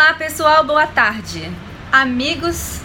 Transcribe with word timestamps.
Olá 0.00 0.14
pessoal, 0.14 0.62
boa 0.62 0.86
tarde. 0.86 1.50
Amigos 1.90 2.80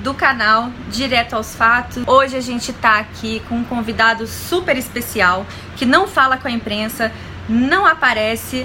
do 0.00 0.14
canal 0.14 0.70
Direto 0.88 1.34
aos 1.34 1.56
Fatos. 1.56 2.04
Hoje 2.06 2.36
a 2.36 2.40
gente 2.40 2.72
tá 2.72 3.00
aqui 3.00 3.42
com 3.48 3.56
um 3.56 3.64
convidado 3.64 4.28
super 4.28 4.76
especial 4.76 5.44
que 5.76 5.84
não 5.84 6.06
fala 6.06 6.36
com 6.36 6.46
a 6.46 6.52
imprensa, 6.52 7.10
não 7.48 7.84
aparece, 7.84 8.64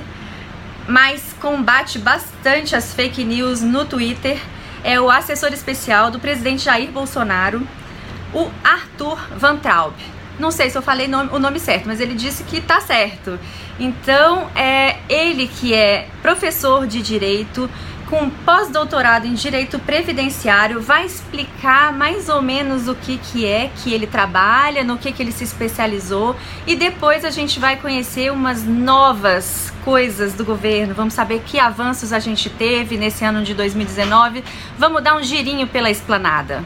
mas 0.87 1.33
combate 1.41 1.97
bastante 1.97 2.75
as 2.75 2.93
fake 2.93 3.23
news 3.23 3.61
no 3.61 3.83
Twitter. 3.83 4.39
É 4.83 5.01
o 5.01 5.09
assessor 5.09 5.51
especial 5.51 6.11
do 6.11 6.19
presidente 6.19 6.65
Jair 6.65 6.91
Bolsonaro, 6.91 7.67
o 8.31 8.47
Arthur 8.63 9.17
Van 9.35 9.57
Traub. 9.57 9.95
Não 10.39 10.51
sei 10.51 10.69
se 10.69 10.77
eu 10.77 10.81
falei 10.81 11.07
nome, 11.07 11.29
o 11.33 11.39
nome 11.39 11.59
certo, 11.59 11.85
mas 11.87 11.99
ele 11.99 12.13
disse 12.13 12.43
que 12.43 12.61
tá 12.61 12.79
certo. 12.79 13.39
Então, 13.79 14.49
é 14.55 14.97
ele 15.09 15.47
que 15.47 15.73
é 15.73 16.07
professor 16.21 16.85
de 16.85 17.01
direito, 17.01 17.69
com 18.09 18.29
pós-doutorado 18.29 19.27
em 19.27 19.33
direito 19.33 19.77
previdenciário, 19.79 20.81
vai 20.81 21.05
explicar 21.05 21.91
mais 21.91 22.29
ou 22.29 22.41
menos 22.41 22.87
o 22.87 22.95
que, 22.95 23.17
que 23.17 23.45
é 23.45 23.69
que 23.75 23.93
ele 23.93 24.07
trabalha, 24.07 24.83
no 24.83 24.97
que, 24.97 25.11
que 25.11 25.21
ele 25.21 25.31
se 25.31 25.43
especializou 25.43 26.35
e 26.65 26.75
depois 26.75 27.25
a 27.25 27.29
gente 27.29 27.59
vai 27.59 27.75
conhecer 27.75 28.31
umas 28.31 28.63
novas 28.63 29.73
coisas 29.83 30.33
do 30.33 30.45
governo. 30.45 30.93
Vamos 30.93 31.13
saber 31.13 31.41
que 31.45 31.59
avanços 31.59 32.13
a 32.13 32.19
gente 32.19 32.49
teve 32.49 32.97
nesse 32.97 33.25
ano 33.25 33.43
de 33.43 33.53
2019. 33.53 34.43
Vamos 34.77 35.03
dar 35.03 35.15
um 35.15 35.23
girinho 35.23 35.67
pela 35.67 35.89
esplanada. 35.89 36.63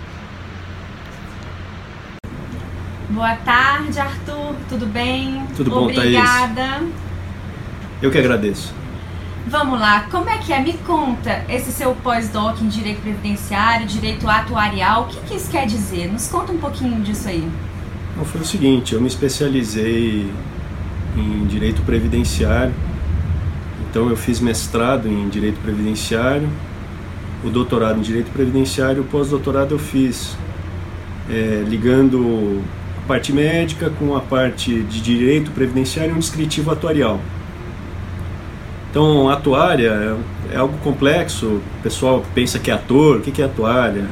Boa 3.12 3.36
tarde, 3.36 4.00
Arthur. 4.00 4.56
Tudo 4.70 4.86
bem? 4.86 5.46
Tudo 5.58 5.70
bom, 5.70 5.84
Obrigada. 5.84 6.80
Thaís? 6.80 6.94
Eu 8.02 8.10
que 8.10 8.18
agradeço. 8.18 8.74
Vamos 9.48 9.78
lá, 9.78 10.08
como 10.10 10.30
é 10.30 10.38
que 10.38 10.54
é? 10.54 10.62
Me 10.62 10.74
conta 10.74 11.44
esse 11.50 11.74
seu 11.74 11.94
pós-doc 11.96 12.62
em 12.62 12.70
Direito 12.70 13.02
Previdenciário, 13.02 13.86
Direito 13.86 14.30
Atuarial, 14.30 15.04
o 15.04 15.08
que, 15.08 15.20
que 15.28 15.36
isso 15.36 15.52
quer 15.52 15.66
dizer? 15.66 16.10
Nos 16.10 16.28
conta 16.28 16.54
um 16.54 16.58
pouquinho 16.58 17.02
disso 17.02 17.28
aí. 17.28 17.46
Não, 18.16 18.24
foi 18.24 18.40
o 18.40 18.46
seguinte, 18.46 18.94
eu 18.94 19.02
me 19.02 19.08
especializei 19.08 20.32
em 21.18 21.46
Direito 21.48 21.82
Previdenciário, 21.82 22.74
então 23.90 24.10
eu 24.10 24.16
fiz 24.16 24.40
mestrado 24.40 25.10
em 25.10 25.28
Direito 25.28 25.60
Previdenciário, 25.60 26.48
o 27.44 27.50
doutorado 27.50 28.00
em 28.00 28.04
Direito 28.04 28.32
Previdenciário, 28.32 29.02
o 29.02 29.06
pós-doutorado 29.06 29.74
eu 29.74 29.80
fiz 29.80 30.38
é, 31.30 31.66
ligando 31.68 32.64
parte 33.08 33.34
médica 33.34 33.90
com 33.90 34.16
a 34.16 34.22
parte 34.22 34.82
de 34.84 35.02
Direito 35.02 35.52
Previdenciário 35.52 36.14
e 36.14 36.16
um 36.16 36.20
descritivo 36.20 36.72
atuarial. 36.72 37.20
Então, 38.92 39.30
atuária 39.30 40.18
é, 40.52 40.56
é 40.56 40.58
algo 40.58 40.78
complexo. 40.80 41.46
O 41.46 41.62
pessoal 41.82 42.26
pensa 42.36 42.60
que 42.60 42.70
é 42.70 42.74
ator. 42.74 43.18
O 43.18 43.22
que 43.22 43.42
é 43.42 43.46
atuária? 43.46 44.06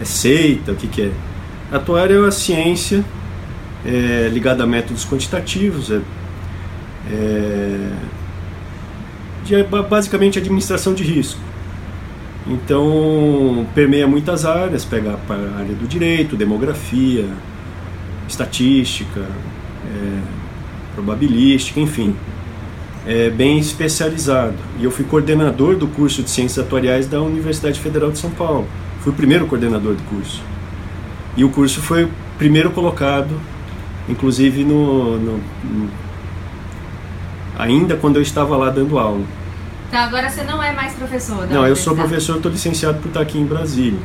É 0.00 0.04
seita? 0.04 0.72
O 0.72 0.74
que 0.74 1.02
é? 1.02 1.10
Atuária 1.70 2.14
é 2.14 2.18
uma 2.18 2.30
ciência 2.30 3.04
é, 3.84 4.30
ligada 4.32 4.64
a 4.64 4.66
métodos 4.66 5.04
quantitativos. 5.04 5.90
É, 5.90 6.00
é, 7.10 7.90
de, 9.44 9.62
basicamente, 9.64 10.38
administração 10.38 10.94
de 10.94 11.02
risco. 11.02 11.40
Então, 12.46 13.66
permeia 13.74 14.06
muitas 14.06 14.46
áreas. 14.46 14.82
Pega 14.82 15.18
a 15.28 15.58
área 15.58 15.74
do 15.74 15.86
direito, 15.86 16.36
demografia, 16.36 17.26
estatística, 18.28 19.20
é, 19.20 20.20
probabilística, 20.94 21.80
enfim 21.80 22.14
é, 23.06 23.30
bem 23.30 23.58
especializado. 23.58 24.54
E 24.78 24.84
eu 24.84 24.90
fui 24.90 25.04
coordenador 25.04 25.76
do 25.76 25.86
curso 25.88 26.22
de 26.22 26.30
Ciências 26.30 26.64
Atuariais 26.64 27.06
da 27.06 27.20
Universidade 27.20 27.78
Federal 27.80 28.10
de 28.10 28.18
São 28.18 28.30
Paulo. 28.30 28.66
Fui 29.00 29.12
o 29.12 29.14
primeiro 29.14 29.46
coordenador 29.46 29.94
do 29.94 30.02
curso. 30.04 30.42
E 31.36 31.44
o 31.44 31.50
curso 31.50 31.80
foi 31.80 32.04
o 32.04 32.10
primeiro 32.38 32.70
colocado, 32.70 33.40
inclusive 34.08 34.64
no, 34.64 35.18
no, 35.18 35.36
no 35.64 35.90
ainda 37.58 37.96
quando 37.96 38.16
eu 38.16 38.22
estava 38.22 38.56
lá 38.56 38.70
dando 38.70 38.98
aula. 38.98 39.24
Então 39.88 40.00
agora 40.00 40.30
você 40.30 40.42
não 40.44 40.62
é 40.62 40.72
mais 40.72 40.94
professor? 40.94 41.46
não, 41.48 41.66
eu 41.66 41.76
sou 41.76 41.94
professor, 41.94 42.36
estou 42.36 42.50
licenciado 42.50 42.98
por 42.98 43.08
estar 43.08 43.20
aqui 43.20 43.38
em 43.38 43.44
Brasília. 43.44 43.98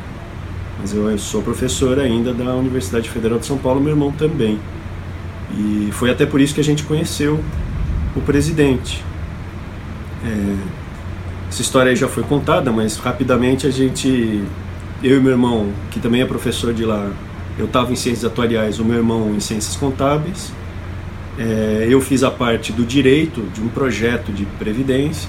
Mas 0.80 0.94
eu, 0.94 1.18
sou 1.18 1.42
professor 1.42 1.98
ainda 1.98 2.32
da 2.32 2.54
Universidade 2.54 3.10
Federal 3.10 3.38
de 3.38 3.46
São 3.46 3.58
Paulo, 3.58 3.80
meu 3.80 3.90
irmão 3.90 4.12
também. 4.12 4.58
E 5.56 5.88
foi 5.92 6.10
até 6.10 6.24
por 6.24 6.40
isso 6.40 6.54
que 6.54 6.60
a 6.60 6.64
gente 6.64 6.84
conheceu 6.84 7.40
o 8.14 8.20
presidente. 8.20 9.04
É, 10.24 10.56
essa 11.48 11.62
história 11.62 11.90
aí 11.90 11.96
já 11.96 12.08
foi 12.08 12.22
contada, 12.22 12.70
mas 12.70 12.96
rapidamente 12.96 13.66
a 13.66 13.70
gente, 13.70 14.44
eu 15.02 15.16
e 15.16 15.20
meu 15.20 15.32
irmão, 15.32 15.72
que 15.90 15.98
também 15.98 16.20
é 16.20 16.24
professor 16.26 16.72
de 16.72 16.84
lá, 16.84 17.10
eu 17.58 17.64
estava 17.64 17.92
em 17.92 17.96
ciências 17.96 18.24
atuariais, 18.24 18.78
o 18.78 18.84
meu 18.84 18.98
irmão 18.98 19.34
em 19.34 19.40
ciências 19.40 19.74
contábeis. 19.74 20.52
É, 21.38 21.86
eu 21.88 22.00
fiz 22.00 22.22
a 22.22 22.30
parte 22.30 22.72
do 22.72 22.84
direito 22.84 23.42
de 23.52 23.60
um 23.60 23.68
projeto 23.68 24.32
de 24.32 24.44
previdência. 24.58 25.28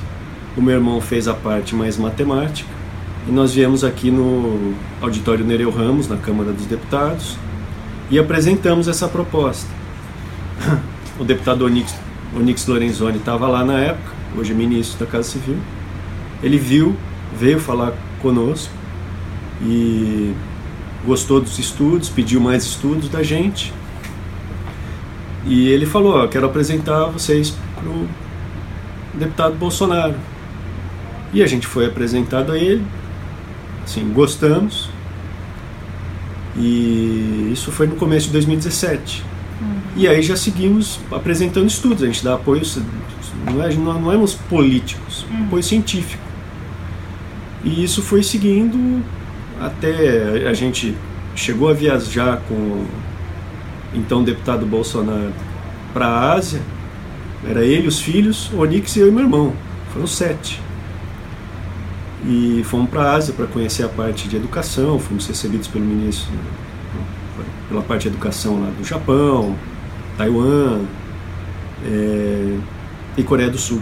O 0.57 0.61
meu 0.61 0.75
irmão 0.75 0.99
fez 0.99 1.27
a 1.27 1.33
parte 1.33 1.75
mais 1.75 1.97
matemática. 1.97 2.78
E 3.27 3.31
nós 3.31 3.53
viemos 3.53 3.83
aqui 3.83 4.09
no 4.09 4.73
auditório 5.01 5.45
Nereu 5.45 5.69
Ramos, 5.69 6.07
na 6.07 6.17
Câmara 6.17 6.51
dos 6.51 6.65
Deputados, 6.65 7.37
e 8.09 8.17
apresentamos 8.17 8.87
essa 8.87 9.07
proposta. 9.07 9.69
O 11.19 11.23
deputado 11.25 11.65
Onix 11.65 11.93
o 12.33 12.39
Nix 12.39 12.67
Lorenzoni 12.67 13.17
estava 13.17 13.47
lá 13.47 13.65
na 13.65 13.79
época, 13.79 14.11
hoje 14.37 14.51
é 14.51 14.55
ministro 14.55 15.03
da 15.03 15.11
Casa 15.11 15.29
Civil. 15.29 15.57
Ele 16.43 16.57
viu, 16.57 16.95
veio 17.37 17.59
falar 17.59 17.93
conosco 18.21 18.71
e 19.61 20.33
gostou 21.05 21.41
dos 21.41 21.57
estudos, 21.57 22.07
pediu 22.07 22.39
mais 22.39 22.63
estudos 22.63 23.09
da 23.09 23.23
gente. 23.23 23.73
E 25.45 25.67
ele 25.69 25.85
falou: 25.85 26.27
Quero 26.27 26.45
apresentar 26.45 27.05
vocês 27.05 27.55
para 27.75 27.89
o 27.89 28.07
deputado 29.15 29.55
Bolsonaro. 29.55 30.15
E 31.33 31.41
a 31.41 31.47
gente 31.47 31.65
foi 31.65 31.85
apresentado 31.87 32.51
a 32.51 32.57
ele, 32.57 32.83
gostamos. 34.13 34.89
E 36.57 37.51
isso 37.53 37.71
foi 37.71 37.87
no 37.87 37.95
começo 37.95 38.27
de 38.27 38.33
2017. 38.33 39.23
E 39.95 40.07
aí 40.07 40.21
já 40.21 40.35
seguimos 40.35 40.99
apresentando 41.11 41.67
estudos, 41.67 42.03
a 42.03 42.05
gente 42.05 42.23
dá 42.23 42.35
apoio, 42.35 42.61
não, 43.45 43.63
é, 43.63 43.73
não 43.73 44.09
éramos 44.09 44.33
políticos, 44.33 45.25
uhum. 45.29 45.45
apoio 45.45 45.63
científico. 45.63 46.23
E 47.63 47.83
isso 47.83 48.01
foi 48.01 48.23
seguindo 48.23 49.03
até 49.59 50.47
a 50.47 50.53
gente 50.53 50.95
chegou 51.35 51.69
a 51.69 51.73
viajar 51.73 52.41
com 52.47 52.85
então 53.93 54.23
deputado 54.23 54.65
Bolsonaro 54.65 55.33
para 55.93 56.07
a 56.07 56.33
Ásia. 56.33 56.61
Era 57.47 57.63
ele, 57.63 57.87
os 57.87 57.99
filhos, 57.99 58.49
Onix 58.53 58.95
e 58.95 58.99
eu 58.99 59.07
e 59.07 59.11
meu 59.11 59.23
irmão. 59.23 59.53
Foram 59.91 60.07
sete. 60.07 60.61
E 62.25 62.61
fomos 62.65 62.89
para 62.89 63.03
a 63.03 63.15
Ásia 63.15 63.33
para 63.33 63.47
conhecer 63.47 63.83
a 63.83 63.89
parte 63.89 64.27
de 64.27 64.35
educação, 64.35 64.99
fomos 64.99 65.25
recebidos 65.27 65.67
pelo 65.67 65.85
ministro 65.85 66.33
pela 67.69 67.83
parte 67.83 68.03
de 68.03 68.07
educação 68.09 68.59
lá 68.59 68.71
do 68.71 68.83
Japão, 68.83 69.55
Taiwan 70.17 70.81
é, 71.85 72.57
e 73.15 73.23
Coreia 73.23 73.49
do 73.49 73.57
Sul. 73.57 73.81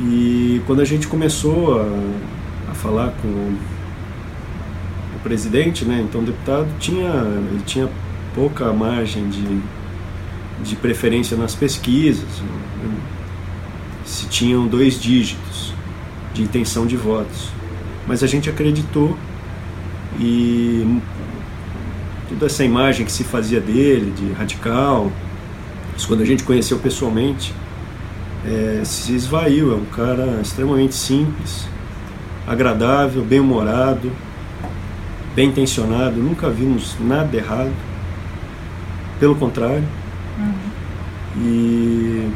E 0.00 0.62
quando 0.66 0.80
a 0.80 0.84
gente 0.84 1.08
começou 1.08 1.80
a, 1.80 2.70
a 2.70 2.74
falar 2.74 3.12
com 3.20 3.28
o 3.28 5.18
presidente, 5.24 5.84
né, 5.84 6.00
então 6.08 6.20
o 6.20 6.24
deputado 6.24 6.68
tinha, 6.78 7.08
ele 7.08 7.62
tinha 7.66 7.88
pouca 8.34 8.72
margem 8.72 9.28
de, 9.28 9.60
de 10.62 10.76
preferência 10.76 11.36
nas 11.36 11.56
pesquisas, 11.56 12.28
se 14.04 14.26
tinham 14.28 14.66
dois 14.68 14.98
dígitos 15.00 15.74
de 16.38 16.44
intenção 16.44 16.86
de 16.86 16.96
votos. 16.96 17.50
Mas 18.06 18.22
a 18.22 18.26
gente 18.26 18.48
acreditou 18.48 19.16
e 20.18 21.00
toda 22.28 22.46
essa 22.46 22.64
imagem 22.64 23.04
que 23.04 23.12
se 23.12 23.24
fazia 23.24 23.60
dele, 23.60 24.12
de 24.12 24.32
radical, 24.32 25.10
quando 26.06 26.22
a 26.22 26.24
gente 26.24 26.44
conheceu 26.44 26.78
pessoalmente, 26.78 27.52
é, 28.46 28.82
se 28.84 29.14
esvaiu. 29.14 29.72
É 29.72 29.74
um 29.74 29.84
cara 29.84 30.40
extremamente 30.40 30.94
simples, 30.94 31.68
agradável, 32.46 33.24
bem-humorado, 33.24 34.10
bem 35.34 35.48
intencionado, 35.48 36.16
nunca 36.16 36.48
vimos 36.48 36.96
nada 37.00 37.36
errado, 37.36 37.72
pelo 39.18 39.34
contrário. 39.34 39.84
Uhum. 40.38 41.42
E 41.42 42.30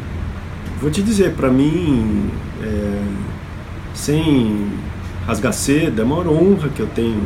vou 0.81 0.91
te 0.91 1.00
dizer, 1.03 1.35
para 1.35 1.49
mim, 1.49 2.29
é, 2.61 3.03
sem 3.94 4.71
rasgar 5.27 5.53
seda, 5.53 6.03
é 6.03 6.05
a 6.05 6.09
maior 6.09 6.29
honra 6.29 6.69
que 6.69 6.81
eu 6.81 6.89
tenho 6.89 7.21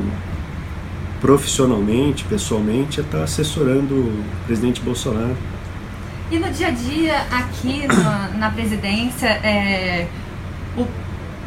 profissionalmente, 1.21 2.25
pessoalmente, 2.25 3.01
é 3.01 3.03
estar 3.03 3.23
assessorando 3.23 3.95
o 3.95 4.25
presidente 4.47 4.81
Bolsonaro. 4.81 5.37
E 6.31 6.39
no 6.39 6.51
dia 6.51 6.69
a 6.69 6.71
dia, 6.71 7.17
aqui 7.31 7.87
no, 7.87 8.37
na 8.39 8.51
presidência, 8.51 9.29
é, 9.29 10.07
o 10.77 10.87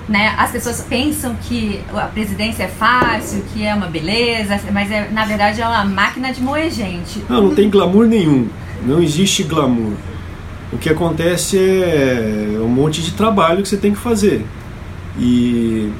né? 0.09 0.33
As 0.37 0.51
pessoas 0.51 0.81
pensam 0.81 1.35
que 1.43 1.81
a 1.93 2.07
presidência 2.07 2.63
é 2.63 2.67
fácil, 2.67 3.43
que 3.53 3.63
é 3.63 3.73
uma 3.75 3.85
beleza, 3.85 4.59
mas 4.73 4.91
é, 4.91 5.07
na 5.11 5.23
verdade 5.23 5.61
é 5.61 5.67
uma 5.67 5.85
máquina 5.85 6.33
de 6.33 6.41
moer 6.41 6.71
gente. 6.71 7.23
Não, 7.29 7.43
não 7.43 7.55
tem 7.55 7.69
glamour 7.69 8.07
nenhum. 8.07 8.47
Não 8.83 9.03
existe 9.03 9.43
glamour. 9.43 9.93
O 10.73 10.79
que 10.79 10.89
acontece 10.89 11.59
é 11.59 12.57
um 12.59 12.67
monte 12.67 13.03
de 13.03 13.11
trabalho 13.11 13.61
que 13.61 13.69
você 13.69 13.77
tem 13.77 13.93
que 13.93 13.99
fazer. 13.99 14.43
E, 15.19 15.91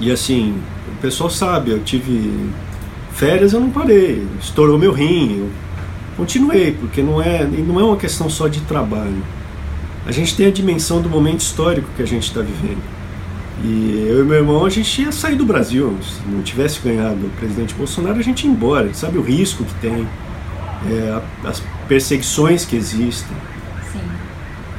e 0.00 0.10
assim, 0.10 0.58
o 0.88 1.00
pessoal 1.02 1.28
sabe, 1.28 1.70
eu 1.70 1.80
tive 1.80 2.32
férias, 3.12 3.52
eu 3.52 3.60
não 3.60 3.70
parei. 3.70 4.26
Estourou 4.40 4.78
meu 4.78 4.92
rim, 4.92 5.38
eu 5.40 5.50
continuei, 6.16 6.72
porque 6.72 7.02
não 7.02 7.20
é, 7.20 7.44
não 7.44 7.78
é 7.78 7.84
uma 7.84 7.96
questão 7.96 8.28
só 8.30 8.48
de 8.48 8.60
trabalho. 8.62 9.22
A 10.06 10.10
gente 10.10 10.34
tem 10.34 10.46
a 10.46 10.50
dimensão 10.50 11.00
do 11.00 11.08
momento 11.08 11.40
histórico 11.40 11.88
que 11.96 12.02
a 12.02 12.06
gente 12.06 12.24
está 12.24 12.40
vivendo. 12.40 12.82
E 13.62 14.06
eu 14.08 14.22
e 14.22 14.24
meu 14.24 14.38
irmão, 14.38 14.66
a 14.66 14.70
gente 14.70 15.02
ia 15.02 15.12
sair 15.12 15.36
do 15.36 15.44
Brasil. 15.44 15.96
Se 16.02 16.28
não 16.28 16.42
tivesse 16.42 16.80
ganhado 16.80 17.26
o 17.26 17.30
presidente 17.38 17.74
Bolsonaro, 17.74 18.18
a 18.18 18.22
gente 18.22 18.44
ia 18.44 18.50
embora. 18.50 18.84
A 18.84 18.86
gente 18.86 18.98
sabe 18.98 19.18
o 19.18 19.22
risco 19.22 19.64
que 19.64 19.74
tem, 19.74 20.08
é, 20.90 21.22
as 21.44 21.62
perseguições 21.86 22.64
que 22.64 22.74
existem. 22.74 23.36
Sim. 23.92 24.00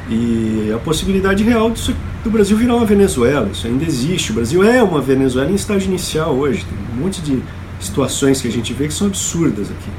E 0.09 0.73
a 0.75 0.79
possibilidade 0.79 1.43
real 1.43 1.71
disso, 1.71 1.95
do 2.23 2.29
Brasil 2.29 2.55
virar 2.55 2.75
uma 2.75 2.85
Venezuela. 2.85 3.49
Isso 3.51 3.67
ainda 3.67 3.83
existe. 3.83 4.31
O 4.31 4.35
Brasil 4.35 4.63
é 4.63 4.81
uma 4.81 5.01
Venezuela 5.01 5.51
em 5.51 5.55
estágio 5.55 5.89
inicial 5.89 6.33
hoje. 6.33 6.65
Tem 6.65 6.97
um 6.97 7.03
monte 7.03 7.21
de 7.21 7.41
situações 7.79 8.41
que 8.41 8.47
a 8.47 8.51
gente 8.51 8.73
vê 8.73 8.87
que 8.87 8.93
são 8.93 9.07
absurdas 9.07 9.69
aqui. 9.69 9.89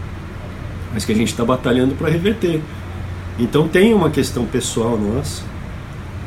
Mas 0.93 1.05
que 1.05 1.13
a 1.13 1.15
gente 1.15 1.29
está 1.29 1.45
batalhando 1.45 1.95
para 1.95 2.09
reverter. 2.09 2.61
Então 3.39 3.69
tem 3.69 3.93
uma 3.93 4.11
questão 4.11 4.47
pessoal 4.47 4.97
nossa 4.97 5.55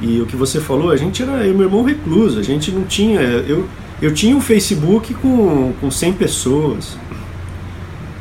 e 0.02 0.22
o 0.22 0.26
que 0.26 0.36
você 0.36 0.60
falou, 0.60 0.92
a 0.92 0.98
gente 0.98 1.24
era, 1.24 1.46
eu 1.46 1.56
meu 1.56 1.66
irmão 1.66 1.84
recluso, 1.84 2.40
a 2.40 2.44
gente 2.44 2.72
não 2.72 2.84
tinha, 2.84 3.20
eu, 3.20 3.68
eu 4.02 4.14
tinha 4.14 4.36
um 4.36 4.42
Facebook 4.42 5.14
com, 5.16 5.74
com 5.82 5.90
100 5.90 6.14
pessoas. 6.14 6.98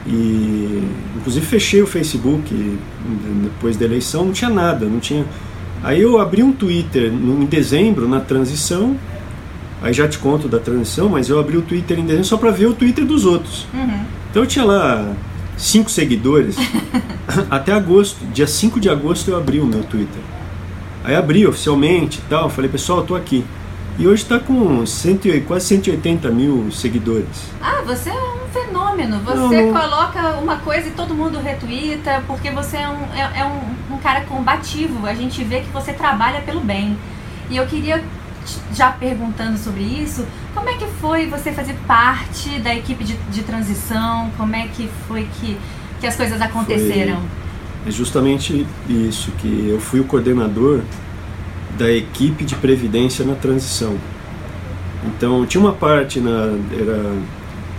E 0.06 0.88
inclusive 1.17 1.44
fechei 1.44 1.82
o 1.82 1.87
Facebook 1.87 2.78
depois 3.43 3.76
da 3.76 3.84
eleição, 3.84 4.25
não 4.25 4.32
tinha 4.32 4.50
nada, 4.50 4.87
não 4.87 5.00
tinha. 5.00 5.26
Aí 5.82 6.00
eu 6.00 6.20
abri 6.20 6.43
um 6.43 6.52
Twitter 6.52 7.12
em 7.12 7.44
dezembro, 7.44 8.08
na 8.08 8.20
transição. 8.20 8.96
Aí 9.82 9.93
já 9.93 10.08
te 10.08 10.19
conto 10.19 10.49
da 10.49 10.58
transição, 10.58 11.08
mas 11.08 11.28
eu 11.28 11.38
abri 11.38 11.56
o 11.56 11.62
Twitter 11.62 11.99
em 11.99 12.05
dezembro 12.05 12.25
só 12.25 12.37
para 12.37 12.50
ver 12.50 12.67
o 12.67 12.75
Twitter 12.75 13.05
dos 13.05 13.25
outros. 13.25 13.67
Uhum. 13.75 14.05
Então 14.31 14.43
eu 14.43 14.46
tinha 14.46 14.64
lá 14.64 15.14
cinco 15.56 15.90
seguidores. 15.90 16.56
Até 17.50 17.73
agosto, 17.73 18.25
dia 18.32 18.46
5 18.46 18.78
de 18.81 18.88
agosto 18.88 19.31
eu 19.31 19.37
abri 19.37 19.61
o 19.61 19.67
meu 19.67 19.82
Twitter. 19.82 20.20
Aí 21.05 21.14
abri 21.14 21.46
oficialmente 21.46 22.19
e 22.19 22.28
tal, 22.28 22.50
falei, 22.50 22.70
pessoal, 22.70 23.00
eu 23.00 23.05
tô 23.05 23.14
aqui. 23.14 23.44
E 23.98 24.06
hoje 24.06 24.22
está 24.25 24.38
com 24.38 24.84
cento, 24.84 25.26
quase 25.46 25.66
180 25.69 26.31
mil 26.31 26.70
seguidores. 26.70 27.26
Ah, 27.62 27.82
você 27.87 28.10
é 28.10 28.12
um 28.12 28.46
fenômeno. 28.52 29.20
Você 29.20 29.62
não, 29.62 29.72
coloca 29.72 30.37
uma 30.38 30.58
coisa 30.58 30.88
e 30.88 30.90
todo 30.90 31.14
mundo 31.14 31.38
retuita, 31.38 32.22
porque 32.26 32.50
você 32.50 32.76
é, 32.76 32.88
um, 32.88 33.14
é, 33.14 33.40
é 33.40 33.44
um, 33.46 33.94
um, 33.94 33.98
cara 33.98 34.20
combativo. 34.22 35.06
A 35.06 35.14
gente 35.14 35.43
vê 35.43 35.60
que 35.60 35.70
você 35.70 35.94
trabalha 35.94 36.43
pelo 36.43 36.60
bem. 36.60 36.98
E 37.48 37.56
eu 37.56 37.66
queria, 37.66 38.04
já 38.75 38.90
perguntando 38.90 39.56
sobre 39.56 39.82
isso, 39.82 40.26
como 40.54 40.69
é 40.69 40.75
que 40.75 40.87
foi 41.00 41.26
você 41.26 41.50
fazer 41.50 41.75
parte 41.87 42.58
da 42.58 42.75
equipe 42.75 43.02
de, 43.02 43.14
de 43.14 43.42
transição? 43.44 44.31
Como 44.37 44.54
é 44.54 44.69
que 44.69 44.90
foi 45.08 45.26
que, 45.40 45.56
que 46.00 46.06
as 46.06 46.16
coisas 46.16 46.38
aconteceram? 46.42 47.16
Foi 47.82 47.88
é 47.88 47.90
justamente 47.90 48.66
isso, 48.88 49.31
que 49.38 49.70
eu 49.70 49.81
fui 49.81 50.00
o 50.00 50.04
coordenador 50.04 50.82
da 51.78 51.90
equipe 51.90 52.44
de 52.44 52.55
previdência 52.55 53.25
na 53.25 53.34
transição. 53.34 53.96
Então 55.05 55.46
tinha 55.46 55.61
uma 55.61 55.73
parte 55.73 56.20
na 56.20 56.52
era 56.73 57.12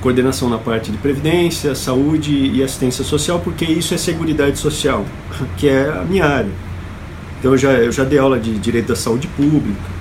coordenação 0.01 0.47
na 0.47 0.57
parte 0.57 0.91
de 0.91 0.97
previdência, 0.97 1.73
saúde 1.73 2.31
e 2.31 2.63
assistência 2.63 3.03
social, 3.03 3.39
porque 3.39 3.65
isso 3.65 3.94
é 3.94 3.97
seguridade 3.97 4.57
social, 4.59 5.05
que 5.57 5.67
é 5.67 5.89
a 5.89 6.03
minha 6.03 6.25
área. 6.25 6.51
Então 7.39 7.51
eu 7.51 7.57
já 7.57 7.71
eu 7.71 7.91
já 7.91 8.03
dei 8.03 8.19
aula 8.19 8.39
de 8.39 8.57
direito 8.57 8.88
da 8.88 8.95
saúde 8.95 9.27
pública. 9.27 9.97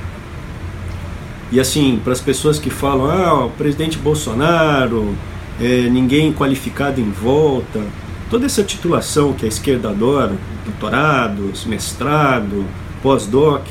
E 1.51 1.61
assim, 1.61 2.01
para 2.03 2.13
as 2.13 2.21
pessoas 2.21 2.59
que 2.59 2.71
falam, 2.71 3.07
ah, 3.07 3.47
o 3.47 3.51
presidente 3.51 3.99
Bolsonaro, 3.99 5.15
é, 5.61 5.89
ninguém 5.89 6.33
qualificado 6.33 7.01
em 7.01 7.11
volta, 7.11 7.81
toda 8.29 8.47
essa 8.47 8.65
titulação 8.65 9.33
que 9.33 9.45
a 9.45 9.49
esquerda 9.49 9.91
adora, 9.91 10.35
doutorados, 10.65 11.65
mestrado, 11.65 12.65
pós-doc, 13.03 13.67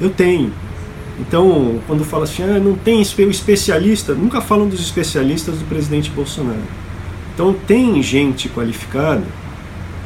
eu 0.00 0.10
tenho. 0.10 0.52
Então, 1.18 1.80
quando 1.86 2.04
fala 2.04 2.24
assim, 2.24 2.42
ah, 2.42 2.58
não 2.58 2.74
tem 2.74 3.00
especialista, 3.00 4.14
nunca 4.14 4.40
falam 4.40 4.68
dos 4.68 4.80
especialistas 4.80 5.58
do 5.58 5.64
presidente 5.66 6.10
Bolsonaro. 6.10 6.62
Então, 7.32 7.54
tem 7.66 8.02
gente 8.02 8.48
qualificada 8.48 9.24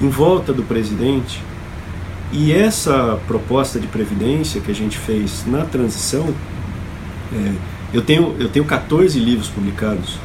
em 0.01 0.09
volta 0.09 0.53
do 0.53 0.63
presidente 0.63 1.43
e 2.31 2.53
essa 2.53 3.19
proposta 3.27 3.81
de 3.81 3.87
previdência 3.87 4.61
que 4.61 4.71
a 4.71 4.75
gente 4.75 4.99
fez 4.99 5.47
na 5.47 5.65
transição, 5.65 6.27
é, 7.33 7.53
eu, 7.93 8.03
tenho, 8.03 8.37
eu 8.39 8.51
tenho 8.51 8.67
14 8.67 9.19
livros 9.19 9.49
publicados, 9.49 10.19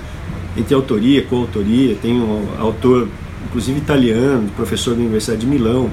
entre 0.57 0.75
autoria, 0.75 1.24
coautoria, 1.24 1.95
tenho 2.01 2.48
autor 2.60 3.07
inclusive 3.45 3.78
italiano, 3.78 4.50
professor 4.56 4.95
da 4.95 5.01
Universidade 5.01 5.42
de 5.42 5.48
Milão. 5.48 5.90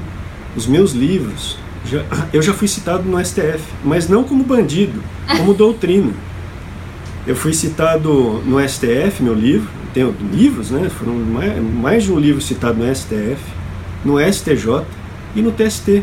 Os 0.57 0.67
meus 0.67 0.93
livros, 0.93 1.57
já, 1.85 2.05
eu 2.33 2.43
já 2.43 2.53
fui 2.53 2.69
citado 2.69 3.05
no 3.05 3.23
STF, 3.25 3.63
mas 3.85 4.09
não 4.09 4.25
como 4.25 4.45
bandido, 4.45 5.03
como 5.37 5.55
doutrina. 5.55 6.13
Eu 7.27 7.37
fui 7.37 7.53
citado 7.53 8.43
no 8.45 8.61
STF, 8.67 9.23
meu 9.23 9.35
livro, 9.35 9.69
tenho 9.93 10.15
livros, 10.33 10.71
né? 10.71 10.89
Foram 10.89 11.15
mais, 11.15 11.63
mais 11.63 12.05
de 12.05 12.13
um 12.13 12.19
livro 12.19 12.41
citado 12.41 12.79
no 12.79 12.95
STF, 12.95 13.43
no 14.05 14.19
STJ 14.21 14.85
e 15.35 15.43
no 15.43 15.53
TST, 15.53 16.03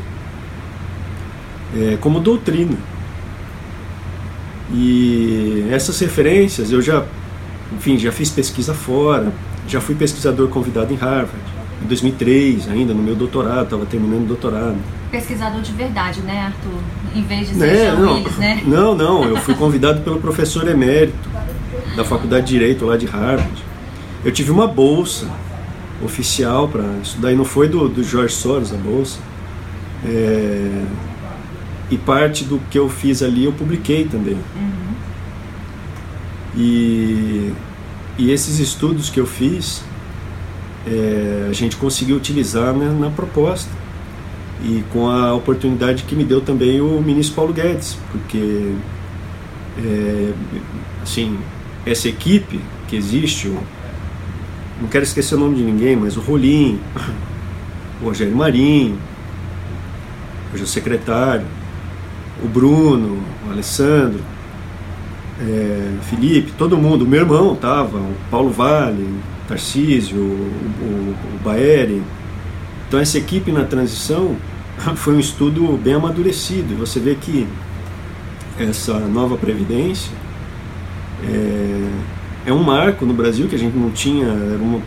é, 1.75 1.97
como 2.00 2.19
doutrina. 2.19 2.77
E 4.73 5.68
essas 5.71 5.97
referências 6.00 6.71
eu 6.71 6.81
já, 6.81 7.06
enfim, 7.75 7.97
já 7.97 8.12
fiz 8.12 8.30
pesquisa 8.30 8.73
fora, 8.73 9.31
já 9.68 9.80
fui 9.80 9.95
pesquisador 9.95 10.50
convidado 10.50 10.94
em 10.94 10.97
Harvard, 10.97 11.44
em 11.83 11.88
2003, 11.88 12.69
ainda 12.69 12.94
no 12.94 13.01
meu 13.01 13.15
doutorado, 13.15 13.65
estava 13.65 13.85
terminando 13.85 14.24
o 14.24 14.27
doutorado. 14.27 14.77
Pesquisador 15.12 15.62
de 15.62 15.71
verdade, 15.71 16.21
né, 16.21 16.41
Arthur? 16.41 16.79
Em 17.15 17.24
vez 17.24 17.50
de 17.50 17.56
ser 17.56 17.68
é, 17.68 17.91
não, 17.91 18.15
Willis, 18.15 18.38
né? 18.38 18.62
Não, 18.65 18.95
não, 18.95 19.24
eu 19.24 19.38
fui 19.38 19.56
convidado 19.56 20.01
pelo 20.01 20.19
professor 20.19 20.68
emérito 20.68 21.29
da 21.95 22.04
Faculdade 22.04 22.47
de 22.47 22.54
Direito 22.54 22.85
lá 22.85 22.97
de 22.97 23.06
Harvard. 23.06 23.63
Eu 24.25 24.31
tive 24.31 24.51
uma 24.51 24.68
bolsa 24.68 25.28
oficial 26.04 26.68
para 26.68 26.83
estudar, 27.01 27.31
e 27.31 27.35
não 27.35 27.45
foi 27.45 27.68
do, 27.68 27.87
do 27.87 28.04
George 28.04 28.33
Soros 28.33 28.73
a 28.73 28.78
bolsa. 28.78 29.19
É, 30.06 30.83
e 31.90 31.97
parte 31.97 32.44
do 32.44 32.59
que 32.69 32.78
eu 32.78 32.90
fiz 32.90 33.23
ali 33.23 33.45
eu 33.45 33.54
publiquei 33.54 34.06
também. 34.06 34.35
Uhum. 34.56 34.94
E 36.56 37.54
e 38.18 38.31
esses 38.31 38.57
estudos 38.57 39.11
que 39.11 39.19
eu 39.19 39.28
fiz, 39.28 39.83
é, 40.89 41.47
a 41.49 41.53
gente 41.53 41.75
conseguiu 41.75 42.15
utilizar 42.15 42.73
né, 42.73 42.95
na 42.97 43.09
proposta. 43.09 43.69
E 44.63 44.83
com 44.91 45.07
a 45.07 45.35
oportunidade 45.35 46.03
que 46.03 46.15
me 46.15 46.23
deu 46.23 46.41
também 46.41 46.81
o 46.81 46.99
ministro 46.99 47.35
Paulo 47.35 47.53
Guedes, 47.53 47.95
porque, 48.11 48.73
é, 49.77 50.31
assim, 51.03 51.37
essa 51.85 52.07
equipe 52.07 52.59
que 52.87 52.95
existe, 52.95 53.47
o, 53.47 53.59
não 54.81 54.87
quero 54.87 55.03
esquecer 55.03 55.35
o 55.35 55.39
nome 55.39 55.57
de 55.57 55.63
ninguém, 55.63 55.95
mas 55.95 56.17
o 56.17 56.21
Rolim, 56.21 56.79
o 58.01 58.06
Rogério 58.06 58.35
Marinho, 58.35 58.97
hoje 60.51 60.63
o 60.63 60.67
secretário, 60.67 61.45
o 62.44 62.47
Bruno, 62.47 63.21
o 63.47 63.51
Alessandro, 63.51 64.21
é, 65.39 65.91
Felipe, 66.09 66.51
todo 66.57 66.75
mundo, 66.77 67.06
meu 67.06 67.21
irmão 67.21 67.53
estava, 67.53 67.97
o 67.99 68.15
Paulo 68.31 68.49
Vale, 68.49 69.03
o 69.03 69.36
Tarcísio, 69.47 70.18
o, 70.18 70.21
o, 70.21 71.16
o 71.35 71.39
Baeri. 71.44 72.01
Então 72.87 72.99
essa 72.99 73.18
equipe 73.18 73.51
na 73.51 73.63
transição 73.63 74.35
foi 74.95 75.16
um 75.16 75.19
estudo 75.19 75.77
bem 75.77 75.94
amadurecido. 75.94 76.75
Você 76.77 76.99
vê 76.99 77.16
que 77.16 77.47
essa 78.59 78.99
nova 78.99 79.37
previdência 79.37 80.11
é, 81.23 82.49
é 82.49 82.54
um 82.54 82.63
marco 82.63 83.06
no 83.06 83.13
Brasil 83.13 83.47
que 83.47 83.56
a 83.56 83.59
gente 83.59 83.77
não 83.77 83.92
tinha. 83.92 84.25
Era 84.25 84.61
uma, 84.61 84.81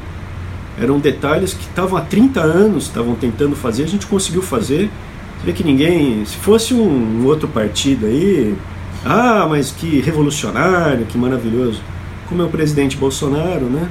eram 0.80 0.98
detalhes 0.98 1.52
que 1.52 1.64
estavam 1.64 1.98
há 1.98 2.02
30 2.02 2.40
anos, 2.40 2.84
estavam 2.84 3.14
tentando 3.14 3.54
fazer, 3.54 3.84
a 3.84 3.88
gente 3.88 4.06
conseguiu 4.06 4.42
fazer. 4.42 4.90
Você 5.38 5.46
vê 5.46 5.52
que 5.52 5.64
ninguém, 5.64 6.24
se 6.24 6.36
fosse 6.36 6.74
um, 6.74 7.20
um 7.20 7.26
outro 7.26 7.48
partido 7.48 8.06
aí, 8.06 8.54
ah, 9.04 9.46
mas 9.48 9.70
que 9.70 10.00
revolucionário, 10.00 11.06
que 11.06 11.16
maravilhoso. 11.16 11.80
Como 12.28 12.42
é 12.42 12.44
o 12.44 12.48
presidente 12.48 12.96
Bolsonaro, 12.96 13.66
né? 13.66 13.88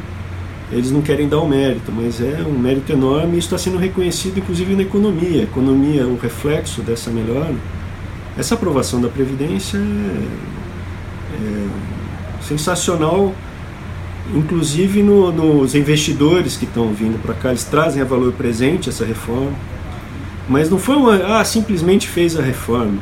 Eles 0.71 0.91
não 0.91 1.01
querem 1.01 1.27
dar 1.27 1.39
o 1.39 1.47
mérito, 1.47 1.91
mas 1.91 2.21
é 2.21 2.43
um 2.47 2.57
mérito 2.57 2.91
enorme 2.91 3.35
e 3.35 3.39
está 3.39 3.57
sendo 3.57 3.77
reconhecido 3.77 4.37
inclusive 4.37 4.75
na 4.75 4.83
economia. 4.83 5.41
A 5.41 5.43
economia, 5.43 6.05
o 6.05 6.17
reflexo 6.17 6.81
dessa 6.81 7.09
melhora. 7.09 7.55
Essa 8.37 8.53
aprovação 8.53 9.01
da 9.01 9.09
Previdência 9.09 9.77
é, 9.77 9.81
é, 11.35 11.67
sensacional, 12.41 13.33
inclusive 14.33 15.01
no, 15.01 15.31
nos 15.31 15.73
investidores 15.73 16.55
que 16.55 16.65
estão 16.65 16.93
vindo 16.93 17.19
para 17.21 17.33
cá, 17.33 17.49
eles 17.49 17.63
trazem 17.63 18.01
a 18.01 18.05
valor 18.05 18.33
presente 18.33 18.89
essa 18.89 19.03
reforma. 19.03 19.53
Mas 20.47 20.69
não 20.69 20.77
foi 20.77 20.95
uma, 20.95 21.39
ah, 21.39 21.43
simplesmente 21.43 22.07
fez 22.07 22.37
a 22.37 22.41
reforma. 22.41 22.99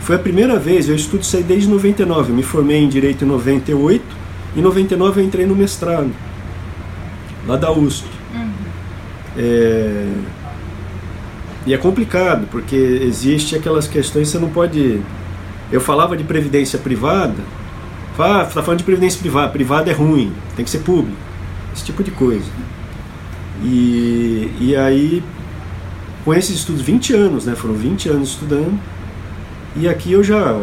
Foi 0.00 0.16
a 0.16 0.18
primeira 0.18 0.58
vez, 0.58 0.88
eu 0.88 0.94
estudo 0.94 1.22
isso 1.22 1.36
aí 1.36 1.42
desde 1.42 1.68
99, 1.68 2.30
eu 2.30 2.36
me 2.36 2.42
formei 2.42 2.78
em 2.78 2.88
Direito 2.88 3.24
em 3.24 3.28
98, 3.28 4.04
em 4.56 4.60
99 4.60 5.20
eu 5.20 5.24
entrei 5.24 5.46
no 5.46 5.56
mestrado, 5.56 6.10
lá 7.46 7.56
da 7.56 7.72
USP. 7.72 8.06
Uhum. 8.34 8.50
É, 9.36 10.08
e 11.66 11.72
é 11.72 11.78
complicado, 11.78 12.46
porque 12.50 12.76
existe 12.76 13.56
aquelas 13.56 13.86
questões, 13.86 14.28
você 14.28 14.38
não 14.38 14.50
pode. 14.50 15.00
Eu 15.72 15.80
falava 15.80 16.16
de 16.16 16.22
previdência 16.22 16.78
privada, 16.78 17.42
ah, 18.18 18.44
está 18.46 18.62
falando 18.62 18.78
de 18.78 18.84
previdência 18.84 19.18
privada, 19.18 19.50
privada 19.50 19.90
é 19.90 19.94
ruim, 19.94 20.32
tem 20.54 20.64
que 20.64 20.70
ser 20.70 20.80
público, 20.80 21.16
esse 21.74 21.84
tipo 21.84 22.04
de 22.04 22.10
coisa. 22.10 22.44
E, 23.62 24.52
e 24.60 24.76
aí, 24.76 25.22
com 26.24 26.34
esses 26.34 26.56
estudos, 26.56 26.82
20 26.82 27.14
anos, 27.14 27.46
né? 27.46 27.54
Foram 27.54 27.74
20 27.74 28.10
anos 28.10 28.30
estudando, 28.30 28.78
e 29.74 29.88
aqui 29.88 30.12
eu 30.12 30.22
já, 30.22 30.54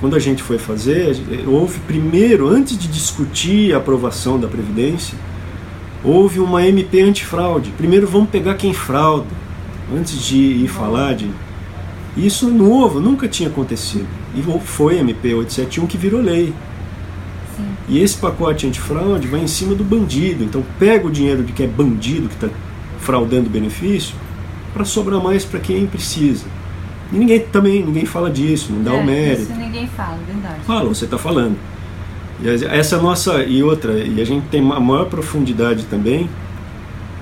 quando 0.00 0.16
a 0.16 0.18
gente 0.18 0.42
foi 0.42 0.58
fazer, 0.58 1.16
houve 1.46 1.78
primeiro, 1.80 2.48
antes 2.48 2.76
de 2.76 2.88
discutir 2.88 3.72
a 3.72 3.78
aprovação 3.78 4.38
da 4.38 4.48
Previdência, 4.48 5.16
houve 6.04 6.40
uma 6.40 6.66
MP 6.66 7.00
antifraude. 7.00 7.70
Primeiro 7.70 8.06
vamos 8.06 8.30
pegar 8.30 8.54
quem 8.54 8.72
frauda 8.72 9.26
antes 9.94 10.22
de 10.22 10.36
ir 10.36 10.68
falar 10.68 11.14
de. 11.14 11.30
Isso 12.16 12.48
novo, 12.48 13.00
nunca 13.00 13.28
tinha 13.28 13.48
acontecido. 13.48 14.06
E 14.34 14.42
foi 14.60 14.98
MP 14.98 15.34
871 15.34 15.86
que 15.86 15.96
virou 15.96 16.20
lei. 16.20 16.52
Sim. 17.56 17.64
E 17.88 18.00
esse 18.00 18.16
pacote 18.16 18.66
antifraude 18.66 19.28
vai 19.28 19.40
em 19.40 19.46
cima 19.46 19.74
do 19.74 19.84
bandido. 19.84 20.42
Então 20.42 20.64
pega 20.78 21.06
o 21.06 21.10
dinheiro 21.10 21.42
de 21.42 21.52
quem 21.52 21.66
é 21.66 21.68
bandido, 21.68 22.28
que 22.28 22.34
está 22.34 22.48
fraudando 22.98 23.48
benefício, 23.48 24.14
para 24.74 24.84
sobrar 24.84 25.22
mais 25.22 25.44
para 25.44 25.60
quem 25.60 25.86
precisa. 25.86 26.46
E 27.12 27.16
ninguém 27.16 27.40
também, 27.40 27.82
ninguém 27.84 28.04
fala 28.04 28.30
disso, 28.30 28.72
não 28.72 28.82
dá 28.82 28.92
é, 28.92 29.00
o 29.00 29.04
mérito. 29.04 29.42
Isso 29.42 29.54
ninguém 29.54 29.86
fala, 29.88 30.18
verdade. 30.26 30.60
Fala, 30.64 30.88
você 30.88 31.04
está 31.04 31.16
falando. 31.16 31.56
E 32.40 32.48
essa 32.66 32.96
é 32.96 33.00
nossa 33.00 33.42
e 33.42 33.62
outra, 33.62 33.98
e 33.98 34.20
a 34.20 34.24
gente 34.24 34.46
tem 34.48 34.60
a 34.60 34.80
maior 34.80 35.06
profundidade 35.06 35.84
também 35.84 36.28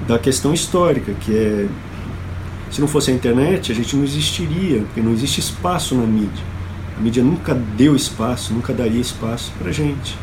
da 0.07 0.19
questão 0.19 0.53
histórica, 0.53 1.13
que 1.21 1.35
é 1.35 1.67
se 2.71 2.81
não 2.81 2.89
fosse 2.89 3.11
a 3.11 3.15
internet, 3.15 3.73
a 3.73 3.75
gente 3.75 3.97
não 3.97 4.05
existiria, 4.05 4.81
porque 4.81 5.01
não 5.01 5.13
existe 5.13 5.41
espaço 5.41 5.95
na 5.95 6.07
mídia. 6.07 6.45
A 6.99 7.01
mídia 7.01 7.23
nunca 7.23 7.55
deu 7.55 7.95
espaço, 7.95 8.53
nunca 8.53 8.73
daria 8.73 9.01
espaço 9.01 9.53
para 9.59 9.71
gente. 9.71 10.17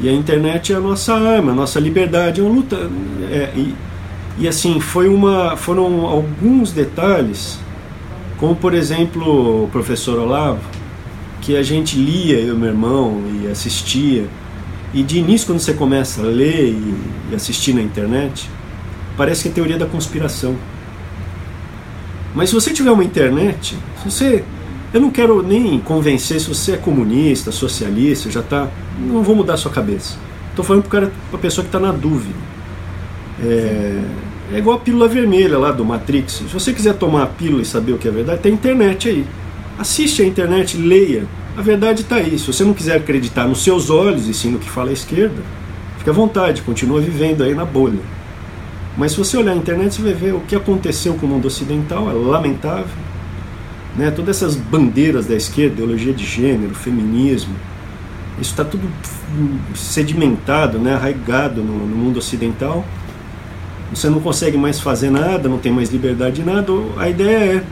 E 0.00 0.08
a 0.08 0.12
internet 0.12 0.72
é 0.72 0.76
a 0.76 0.80
nossa 0.80 1.14
arma, 1.14 1.52
a 1.52 1.54
nossa 1.54 1.80
liberdade, 1.80 2.40
é 2.40 2.44
uma 2.44 2.52
luta. 2.52 2.76
É, 3.30 3.52
e, 3.56 3.74
e 4.38 4.48
assim, 4.48 4.80
foi 4.80 5.08
uma, 5.08 5.56
foram 5.56 6.06
alguns 6.06 6.72
detalhes, 6.72 7.58
como 8.38 8.54
por 8.54 8.74
exemplo 8.74 9.64
o 9.64 9.68
professor 9.68 10.18
Olavo, 10.18 10.60
que 11.42 11.56
a 11.56 11.62
gente 11.62 11.98
lia, 11.98 12.38
eu 12.38 12.54
e 12.54 12.56
meu 12.56 12.68
irmão, 12.68 13.20
e 13.42 13.48
assistia. 13.48 14.26
E 14.94 15.02
de 15.02 15.18
início, 15.18 15.48
quando 15.48 15.58
você 15.58 15.74
começa 15.74 16.22
a 16.22 16.24
ler 16.24 16.70
e, 16.70 17.34
assistir 17.34 17.74
na 17.74 17.82
internet, 17.82 18.48
parece 19.16 19.42
que 19.42 19.48
é 19.48 19.52
teoria 19.52 19.76
da 19.76 19.86
conspiração. 19.86 20.54
Mas 22.34 22.48
se 22.48 22.54
você 22.54 22.72
tiver 22.72 22.90
uma 22.90 23.04
internet, 23.04 23.76
se 23.98 24.04
você. 24.04 24.44
Eu 24.94 25.00
não 25.00 25.10
quero 25.10 25.42
nem 25.42 25.78
convencer 25.80 26.38
se 26.38 26.46
você 26.46 26.72
é 26.72 26.76
comunista, 26.76 27.50
socialista, 27.50 28.30
já 28.30 28.40
está. 28.40 28.68
Não 28.98 29.22
vou 29.22 29.34
mudar 29.34 29.54
a 29.54 29.56
sua 29.56 29.70
cabeça. 29.70 30.18
Estou 30.50 30.64
falando 30.64 30.84
para 30.84 31.10
a 31.32 31.38
pessoa 31.38 31.64
que 31.64 31.68
está 31.68 31.80
na 31.80 31.92
dúvida. 31.92 32.38
É, 33.42 34.02
é 34.52 34.58
igual 34.58 34.76
a 34.76 34.80
pílula 34.80 35.08
vermelha 35.08 35.58
lá 35.58 35.72
do 35.72 35.82
Matrix. 35.82 36.34
Se 36.34 36.44
você 36.44 36.74
quiser 36.74 36.94
tomar 36.94 37.22
a 37.22 37.26
pílula 37.26 37.62
e 37.62 37.64
saber 37.64 37.92
o 37.92 37.98
que 37.98 38.06
é 38.06 38.10
verdade, 38.10 38.42
tem 38.42 38.52
internet 38.52 39.08
aí. 39.08 39.26
Assiste 39.78 40.22
a 40.22 40.26
internet, 40.26 40.76
leia. 40.76 41.26
A 41.56 41.62
verdade 41.62 42.02
está 42.02 42.16
aí. 42.16 42.38
Se 42.38 42.46
você 42.46 42.64
não 42.64 42.74
quiser 42.74 42.96
acreditar 42.96 43.46
nos 43.46 43.62
seus 43.62 43.90
olhos 43.90 44.28
e 44.28 44.34
sim 44.34 44.50
no 44.50 44.58
que 44.58 44.70
fala 44.70 44.90
a 44.90 44.92
esquerda, 44.92 45.42
fique 45.98 46.08
à 46.08 46.12
vontade, 46.12 46.62
continua 46.62 47.00
vivendo 47.00 47.42
aí 47.42 47.54
na 47.54 47.64
bolha. 47.64 48.00
Mas 48.96 49.12
se 49.12 49.18
você 49.18 49.36
olhar 49.36 49.54
na 49.54 49.60
internet, 49.60 49.94
você 49.94 50.02
vai 50.02 50.14
ver 50.14 50.34
o 50.34 50.40
que 50.40 50.54
aconteceu 50.54 51.14
com 51.14 51.26
o 51.26 51.28
mundo 51.28 51.46
ocidental, 51.46 52.10
é 52.10 52.12
lamentável. 52.12 52.86
Né? 53.96 54.10
Todas 54.10 54.36
essas 54.36 54.56
bandeiras 54.56 55.26
da 55.26 55.34
esquerda, 55.34 55.74
ideologia 55.74 56.12
de 56.12 56.24
gênero, 56.24 56.74
feminismo, 56.74 57.54
isso 58.40 58.50
está 58.50 58.64
tudo 58.64 58.88
sedimentado, 59.74 60.78
né? 60.78 60.94
arraigado 60.94 61.62
no, 61.62 61.86
no 61.86 61.96
mundo 61.96 62.18
ocidental. 62.18 62.84
Você 63.94 64.08
não 64.08 64.20
consegue 64.20 64.56
mais 64.56 64.80
fazer 64.80 65.10
nada, 65.10 65.48
não 65.48 65.58
tem 65.58 65.70
mais 65.70 65.90
liberdade 65.90 66.36
de 66.36 66.42
nada. 66.42 66.72
A 66.96 67.08
ideia 67.08 67.56
é 67.56 67.64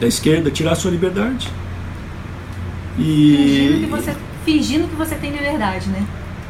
da 0.00 0.06
esquerda 0.06 0.50
tirar 0.50 0.72
a 0.72 0.76
sua 0.76 0.90
liberdade. 0.90 1.48
E... 2.98 3.36
Fingindo 3.36 3.80
que 3.80 3.90
você, 3.90 4.16
fingindo 4.44 4.88
que 4.88 4.96
você 4.96 5.14
tem 5.16 5.30
liberdade, 5.30 5.88
né? 5.88 6.06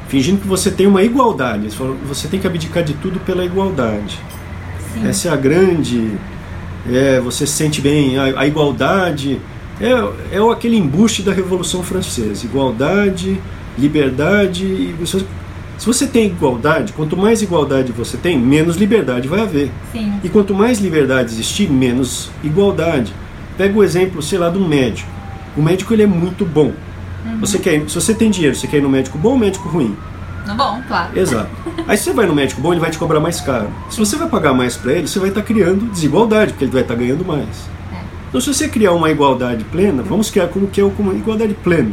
fingindo 0.09 0.41
que 0.41 0.47
você 0.47 0.71
tem 0.71 0.87
uma 0.87 1.03
igualdade. 1.03 1.69
Você 2.09 2.29
tem 2.29 2.41
que 2.41 2.47
abdicar 2.47 2.83
de 2.83 2.95
tudo 2.95 3.21
pela 3.21 3.45
igualdade. 3.45 4.19
Sim. 4.93 5.07
Essa 5.07 5.29
é 5.29 5.33
a 5.33 5.37
grande. 5.37 6.13
É, 6.91 7.21
você 7.21 7.47
se 7.47 7.53
sente 7.53 7.81
bem. 7.81 8.19
A, 8.19 8.41
a 8.41 8.47
igualdade 8.47 9.41
é, 9.81 10.37
é 10.37 10.53
aquele 10.53 10.77
embuste 10.77 11.23
da 11.23 11.33
Revolução 11.33 11.83
Francesa. 11.83 12.45
Igualdade, 12.47 13.41
liberdade. 13.79 14.95
Você, 15.01 15.25
se 15.77 15.87
você 15.87 16.07
tem 16.07 16.27
igualdade, 16.27 16.93
quanto 16.93 17.17
mais 17.17 17.43
igualdade 17.43 17.93
você 17.93 18.17
tem, 18.17 18.39
menos 18.39 18.77
liberdade 18.77 19.29
vai 19.29 19.41
haver. 19.41 19.71
Sim. 19.93 20.15
E 20.23 20.29
quanto 20.29 20.55
mais 20.55 20.79
liberdade 20.79 21.33
existir, 21.33 21.71
menos 21.71 22.31
igualdade. 22.43 23.13
Pega 23.57 23.79
o 23.79 23.83
exemplo, 23.83 24.23
sei 24.23 24.39
lá, 24.39 24.49
de 24.49 24.59
um 24.59 24.67
médico. 24.67 25.09
O 25.57 25.63
médico 25.63 25.93
ele 25.93 26.03
é 26.03 26.07
muito 26.07 26.45
bom 26.45 26.73
Uhum. 27.27 27.41
Você 27.41 27.59
quer, 27.59 27.89
se 27.89 27.95
você 27.95 28.15
tem 28.15 28.31
dinheiro, 28.31 28.55
você 28.55 28.67
quer 28.67 28.79
ir 28.79 28.83
no 28.83 28.89
médico 28.89 29.19
bom 29.19 29.31
ou 29.31 29.39
médico 29.39 29.69
ruim? 29.69 29.97
No 30.47 30.55
bom, 30.55 30.81
claro. 30.87 31.19
Exato. 31.19 31.51
Aí 31.89 31.97
se 31.97 32.05
você 32.05 32.13
vai 32.13 32.27
no 32.27 32.35
médico 32.35 32.61
bom, 32.61 32.73
ele 32.73 32.81
vai 32.81 32.91
te 32.91 32.99
cobrar 32.99 33.19
mais 33.19 33.41
caro. 33.41 33.69
Se 33.91 33.99
você 33.99 34.17
vai 34.17 34.29
pagar 34.29 34.55
mais 34.55 34.77
para 34.77 34.93
ele, 34.93 35.09
você 35.09 35.19
vai 35.19 35.31
estar 35.31 35.41
tá 35.41 35.47
criando 35.47 35.91
desigualdade, 35.91 36.53
porque 36.53 36.65
ele 36.65 36.73
vai 36.73 36.83
estar 36.83 36.95
tá 36.95 37.01
ganhando 37.01 37.25
mais. 37.25 37.69
É. 37.93 37.97
Então 38.29 38.41
se 38.41 38.53
você 38.55 38.69
criar 38.69 38.93
uma 38.93 39.11
igualdade 39.11 39.65
plena, 39.65 40.03
vamos 40.03 40.31
criar 40.31 40.47
como 40.49 40.69
que 40.69 40.81
é 40.81 40.85
uma 40.85 41.15
igualdade 41.15 41.55
plena. 41.55 41.93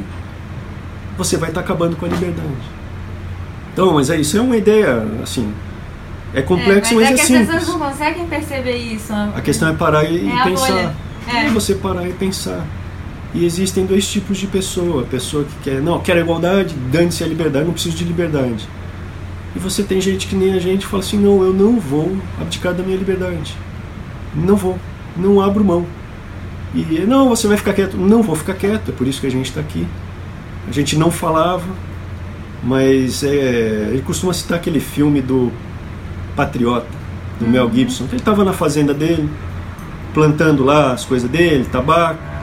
Você 1.17 1.35
vai 1.35 1.49
estar 1.49 1.61
tá 1.61 1.65
acabando 1.65 1.95
com 1.95 2.05
a 2.05 2.09
liberdade. 2.09 2.73
Então, 3.71 3.93
mas 3.93 4.11
é, 4.11 4.17
isso 4.17 4.37
é 4.37 4.41
uma 4.41 4.55
ideia, 4.55 5.03
assim, 5.23 5.51
é 6.31 6.43
complexo, 6.43 6.93
é, 6.93 6.95
mas, 6.95 7.09
mas 7.09 7.19
é, 7.19 7.23
é 7.23 7.25
simples. 7.25 7.49
As 7.49 7.55
pessoas 7.55 7.79
não 7.79 7.89
conseguem 7.89 8.27
perceber 8.27 8.77
isso. 8.77 9.11
A 9.13 9.41
questão 9.41 9.69
é 9.69 9.73
parar 9.73 10.03
e, 10.03 10.29
é 10.29 10.43
pensar. 10.43 10.93
É. 11.27 11.49
você 11.49 11.75
parar 11.75 12.07
e 12.07 12.13
pensar. 12.13 12.65
E 13.33 13.45
existem 13.45 13.85
dois 13.85 14.07
tipos 14.07 14.37
de 14.37 14.47
pessoa. 14.47 15.03
A 15.03 15.05
pessoa 15.05 15.43
que 15.43 15.69
quer, 15.69 15.81
não, 15.81 15.99
quero 15.99 16.19
igualdade, 16.19 16.75
dane-se 16.91 17.23
a 17.23 17.27
liberdade, 17.27 17.65
não 17.65 17.73
preciso 17.73 17.97
de 17.97 18.03
liberdade. 18.03 18.67
E 19.55 19.59
você 19.59 19.83
tem 19.83 20.01
gente 20.01 20.27
que 20.27 20.35
nem 20.35 20.53
a 20.53 20.59
gente 20.59 20.85
fala 20.85 21.03
assim, 21.03 21.17
não, 21.17 21.43
eu 21.43 21.53
não 21.53 21.79
vou 21.79 22.15
abdicar 22.39 22.73
da 22.73 22.83
minha 22.83 22.97
liberdade. 22.97 23.55
Não 24.35 24.55
vou, 24.55 24.77
não 25.15 25.41
abro 25.41 25.63
mão. 25.63 25.85
E 26.73 26.81
não, 27.07 27.29
você 27.29 27.47
vai 27.47 27.57
ficar 27.57 27.73
quieto. 27.73 27.95
Não 27.95 28.23
vou 28.23 28.35
ficar 28.35 28.55
quieto, 28.55 28.89
é 28.89 28.91
por 28.91 29.07
isso 29.07 29.21
que 29.21 29.27
a 29.27 29.31
gente 29.31 29.45
está 29.45 29.61
aqui. 29.61 29.85
A 30.67 30.71
gente 30.71 30.97
não 30.97 31.11
falava, 31.11 31.67
mas 32.63 33.23
é, 33.23 33.89
ele 33.91 34.01
costuma 34.01 34.33
citar 34.33 34.57
aquele 34.57 34.79
filme 34.79 35.21
do 35.21 35.51
Patriota, 36.35 36.87
do 37.39 37.47
Mel 37.47 37.65
uhum. 37.65 37.73
Gibson. 37.73 38.05
Ele 38.05 38.17
estava 38.17 38.43
na 38.43 38.53
fazenda 38.53 38.93
dele, 38.93 39.29
plantando 40.13 40.63
lá 40.63 40.93
as 40.93 41.05
coisas 41.05 41.29
dele, 41.29 41.65
tabaco 41.65 42.33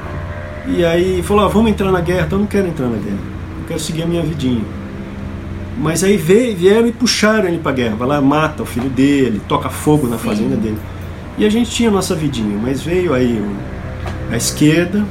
e 0.66 0.84
aí 0.84 1.22
falou: 1.22 1.44
ah, 1.44 1.48
vamos 1.48 1.70
entrar 1.70 1.90
na 1.90 2.00
guerra. 2.00 2.26
Então 2.26 2.38
eu 2.38 2.42
não 2.42 2.48
quero 2.48 2.68
entrar 2.68 2.86
na 2.86 2.98
guerra, 2.98 3.18
eu 3.60 3.64
quero 3.66 3.80
seguir 3.80 4.02
a 4.02 4.06
minha 4.06 4.22
vidinha. 4.22 4.64
Mas 5.78 6.04
aí 6.04 6.16
veio, 6.16 6.56
vieram 6.56 6.86
e 6.86 6.92
puxaram 6.92 7.48
ele 7.48 7.58
para 7.58 7.72
a 7.72 7.74
guerra. 7.74 7.96
Vai 7.96 8.08
lá, 8.08 8.20
mata 8.20 8.62
o 8.62 8.66
filho 8.66 8.90
dele, 8.90 9.40
toca 9.48 9.70
fogo 9.70 10.06
na 10.06 10.18
fazenda 10.18 10.56
Sim. 10.56 10.60
dele. 10.60 10.78
E 11.38 11.44
a 11.46 11.48
gente 11.48 11.70
tinha 11.70 11.88
a 11.88 11.92
nossa 11.92 12.14
vidinha, 12.14 12.58
mas 12.62 12.82
veio 12.82 13.14
aí 13.14 13.42
a 14.30 14.36
esquerda 14.36 15.04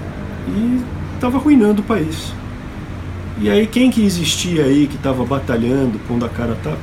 e 0.48 0.82
estava 1.16 1.38
arruinando 1.38 1.82
o 1.82 1.86
país. 1.86 2.32
E 3.42 3.50
aí 3.50 3.66
quem 3.66 3.90
que 3.90 4.06
existia 4.06 4.64
aí 4.64 4.86
que 4.86 4.96
estava 4.96 5.26
batalhando, 5.26 5.98
pondo 6.08 6.26
a 6.26 6.30
cara 6.30 6.52
a 6.52 6.56
tapa? 6.56 6.78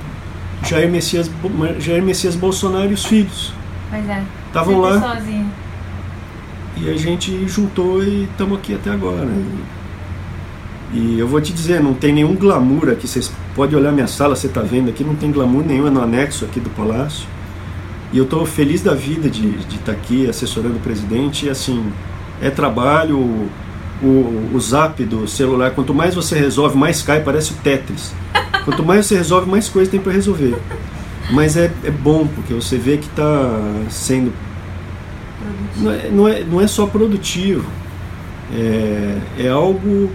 Jair 0.65 0.91
Messias, 0.91 1.31
Jair 1.79 2.03
Messias 2.03 2.35
Bolsonaro 2.35 2.91
e 2.91 2.95
os 2.95 3.05
filhos. 3.05 3.53
Pois 3.91 4.09
é. 4.09 4.23
Estavam 4.49 4.81
lá. 4.81 5.15
Sozinho. 5.15 5.66
E 6.77 6.91
a 6.91 6.97
gente 6.97 7.49
juntou 7.49 8.03
e 8.03 8.25
estamos 8.25 8.59
aqui 8.59 8.75
até 8.75 8.91
agora. 8.91 9.29
E 10.93 11.19
eu 11.19 11.27
vou 11.27 11.41
te 11.41 11.53
dizer, 11.53 11.81
não 11.83 11.95
tem 11.95 12.13
nenhum 12.13 12.35
glamour 12.35 12.91
aqui. 12.91 13.09
Vocês 13.09 13.31
podem 13.55 13.79
olhar 13.79 13.93
minha 13.93 14.07
sala, 14.07 14.37
você 14.37 14.47
está 14.47 14.61
vendo 14.61 14.91
aqui, 14.91 15.03
não 15.03 15.15
tem 15.15 15.33
glamour 15.33 15.65
nenhum, 15.65 15.87
é 15.87 15.91
no 15.91 16.03
anexo 16.03 16.45
aqui 16.45 16.61
do 16.61 16.71
Palácio. 16.71 17.27
E 18.13 18.19
eu 18.19 18.25
estou 18.25 18.47
feliz 18.47 18.83
da 18.83 18.95
vida 18.95 19.29
de 19.29 19.49
estar 19.59 19.87
tá 19.87 19.93
aqui 19.93 20.29
assessorando 20.29 20.77
o 20.77 20.81
presidente. 20.81 21.47
E 21.47 21.51
assim, 21.51 21.93
é 22.41 22.51
trabalho, 22.51 23.19
o, 24.03 24.51
o 24.55 24.61
zap 24.61 25.03
do 25.05 25.27
celular, 25.27 25.71
quanto 25.73 25.95
mais 25.95 26.15
você 26.15 26.39
resolve, 26.39 26.77
mais 26.77 27.03
cai, 27.03 27.23
parece 27.23 27.53
o 27.53 27.57
Tetris. 27.57 28.15
Quanto 28.65 28.85
mais 28.85 29.07
você 29.07 29.17
resolve, 29.17 29.49
mais 29.49 29.69
coisa 29.69 29.91
tem 29.91 30.01
para 30.01 30.13
resolver. 30.13 30.57
Mas 31.31 31.57
é, 31.57 31.71
é 31.85 31.91
bom, 31.91 32.27
porque 32.27 32.53
você 32.53 32.77
vê 32.77 32.97
que 32.97 33.07
está 33.07 33.51
sendo. 33.91 34.33
Não 35.77 35.93
é, 35.93 36.11
não, 36.11 36.29
é, 36.29 36.45
não 36.45 36.61
é 36.61 36.67
só 36.67 36.87
produtivo, 36.87 37.67
é, 38.55 39.19
é 39.39 39.49
algo 39.49 40.11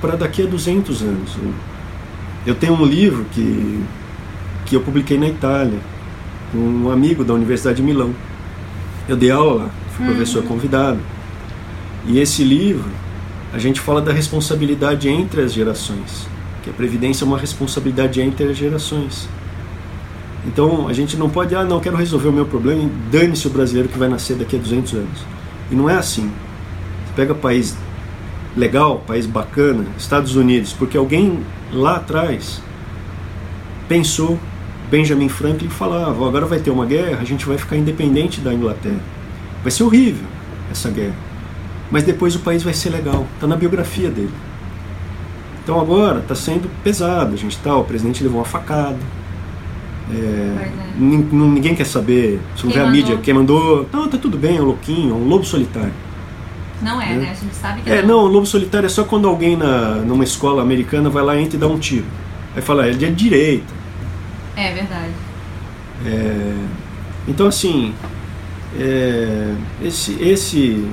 para 0.00 0.16
daqui 0.16 0.42
a 0.42 0.46
200 0.46 1.02
anos. 1.02 1.36
Eu 2.46 2.54
tenho 2.54 2.74
um 2.74 2.84
livro 2.84 3.26
que, 3.32 3.82
que 4.66 4.76
eu 4.76 4.80
publiquei 4.80 5.18
na 5.18 5.28
Itália, 5.28 5.78
com 6.50 6.58
um 6.58 6.90
amigo 6.90 7.24
da 7.24 7.34
Universidade 7.34 7.76
de 7.76 7.82
Milão. 7.82 8.14
Eu 9.08 9.16
dei 9.16 9.30
aula 9.30 9.64
lá, 9.64 9.70
fui 9.96 10.06
uhum. 10.06 10.12
professor 10.12 10.42
convidado. 10.44 10.98
E 12.06 12.18
esse 12.18 12.42
livro, 12.42 12.88
a 13.52 13.58
gente 13.58 13.80
fala 13.80 14.00
da 14.00 14.12
responsabilidade 14.12 15.08
entre 15.08 15.42
as 15.42 15.52
gerações, 15.52 16.26
que 16.62 16.70
a 16.70 16.72
previdência 16.72 17.24
é 17.24 17.26
uma 17.26 17.38
responsabilidade 17.38 18.20
entre 18.20 18.46
as 18.46 18.56
gerações. 18.56 19.28
Então 20.48 20.88
a 20.88 20.94
gente 20.94 21.14
não 21.16 21.28
pode, 21.28 21.54
ah, 21.54 21.62
não, 21.62 21.78
quero 21.78 21.96
resolver 21.96 22.28
o 22.28 22.32
meu 22.32 22.46
problema 22.46 22.82
e 22.82 22.86
dane-se 23.10 23.46
o 23.46 23.50
brasileiro 23.50 23.88
que 23.88 23.98
vai 23.98 24.08
nascer 24.08 24.34
daqui 24.34 24.56
a 24.56 24.58
200 24.58 24.94
anos. 24.94 25.20
E 25.70 25.74
não 25.74 25.90
é 25.90 25.94
assim. 25.94 26.32
Você 27.06 27.12
pega 27.14 27.34
país 27.34 27.76
legal, 28.56 29.02
país 29.06 29.26
bacana, 29.26 29.84
Estados 29.98 30.36
Unidos, 30.36 30.72
porque 30.72 30.96
alguém 30.96 31.44
lá 31.70 31.96
atrás 31.96 32.62
pensou, 33.86 34.38
Benjamin 34.90 35.28
Franklin 35.28 35.68
falava, 35.68 36.26
agora 36.26 36.46
vai 36.46 36.58
ter 36.58 36.70
uma 36.70 36.86
guerra, 36.86 37.18
a 37.20 37.24
gente 37.24 37.44
vai 37.44 37.58
ficar 37.58 37.76
independente 37.76 38.40
da 38.40 38.52
Inglaterra. 38.52 39.00
Vai 39.62 39.70
ser 39.70 39.82
horrível 39.82 40.26
essa 40.70 40.90
guerra. 40.90 41.16
Mas 41.90 42.04
depois 42.04 42.34
o 42.34 42.40
país 42.40 42.62
vai 42.62 42.72
ser 42.72 42.88
legal, 42.88 43.26
está 43.34 43.46
na 43.46 43.56
biografia 43.56 44.10
dele. 44.10 44.32
Então 45.62 45.78
agora 45.78 46.20
está 46.20 46.34
sendo 46.34 46.70
pesado, 46.82 47.34
a 47.34 47.36
gente 47.36 47.58
tá, 47.58 47.76
o 47.76 47.84
presidente 47.84 48.22
levou 48.22 48.38
uma 48.38 48.46
facada, 48.46 48.98
é, 50.10 50.64
é. 50.64 50.70
Ninguém 50.98 51.74
quer 51.74 51.84
saber, 51.84 52.40
se 52.56 52.64
não 52.64 52.72
vê 52.72 52.80
a 52.80 52.86
mídia, 52.86 53.16
quem 53.18 53.34
mandou, 53.34 53.88
não, 53.92 54.08
tá 54.08 54.18
tudo 54.18 54.36
bem, 54.38 54.56
é 54.56 54.60
um 54.60 54.64
louquinho, 54.64 55.10
é 55.10 55.14
um 55.14 55.28
lobo 55.28 55.44
solitário. 55.44 55.92
Não 56.80 57.00
é, 57.00 57.06
né? 57.06 57.16
né? 57.16 57.30
A 57.30 57.34
gente 57.34 57.54
sabe 57.54 57.82
que 57.82 57.90
é. 57.90 58.02
Não, 58.02 58.24
o 58.24 58.26
lobo 58.26 58.46
solitário 58.46 58.86
é 58.86 58.88
só 58.88 59.04
quando 59.04 59.28
alguém 59.28 59.56
na, 59.56 59.96
numa 59.96 60.24
escola 60.24 60.62
americana 60.62 61.10
vai 61.10 61.22
lá, 61.22 61.38
entra 61.38 61.56
e 61.56 61.60
dá 61.60 61.66
um 61.66 61.78
tiro. 61.78 62.06
Aí 62.54 62.62
fala, 62.62 62.88
ele 62.88 63.04
é 63.04 63.08
de 63.08 63.14
direita. 63.14 63.74
É 64.56 64.72
verdade. 64.72 65.12
É, 66.06 66.54
então, 67.26 67.46
assim, 67.46 67.92
é, 68.78 69.54
esse, 69.82 70.20
esse, 70.22 70.88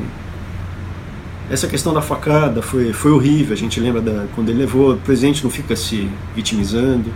essa 1.50 1.67
questão 1.67 1.93
da 1.93 2.01
facada 2.01 2.62
foi, 2.62 2.91
foi 2.91 3.12
horrível. 3.12 3.53
A 3.53 3.57
gente 3.57 3.79
lembra 3.79 4.01
da, 4.01 4.25
quando 4.36 4.50
ele 4.50 4.60
levou. 4.60 4.93
O 4.93 4.98
presidente 4.98 5.43
não 5.43 5.51
fica 5.51 5.75
se 5.75 6.10
vitimizando 6.36 7.12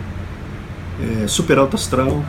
é, 1.22 1.26
super 1.26 1.58
alto 1.58 1.76
astral. 1.76 2.24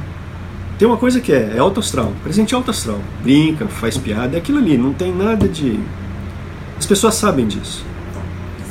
Tem 0.77 0.87
uma 0.87 0.97
coisa 0.97 1.21
que 1.21 1.31
é, 1.31 1.53
é 1.55 1.59
alto 1.59 1.79
astral, 1.79 2.11
presente 2.23 2.55
alto 2.55 2.71
astral. 2.71 2.99
Brinca, 3.21 3.67
faz 3.67 3.97
piada, 3.97 4.35
é 4.35 4.39
aquilo 4.39 4.57
ali, 4.57 4.77
não 4.77 4.93
tem 4.93 5.13
nada 5.13 5.47
de. 5.47 5.79
As 6.77 6.85
pessoas 6.85 7.15
sabem 7.15 7.47
disso. 7.47 7.85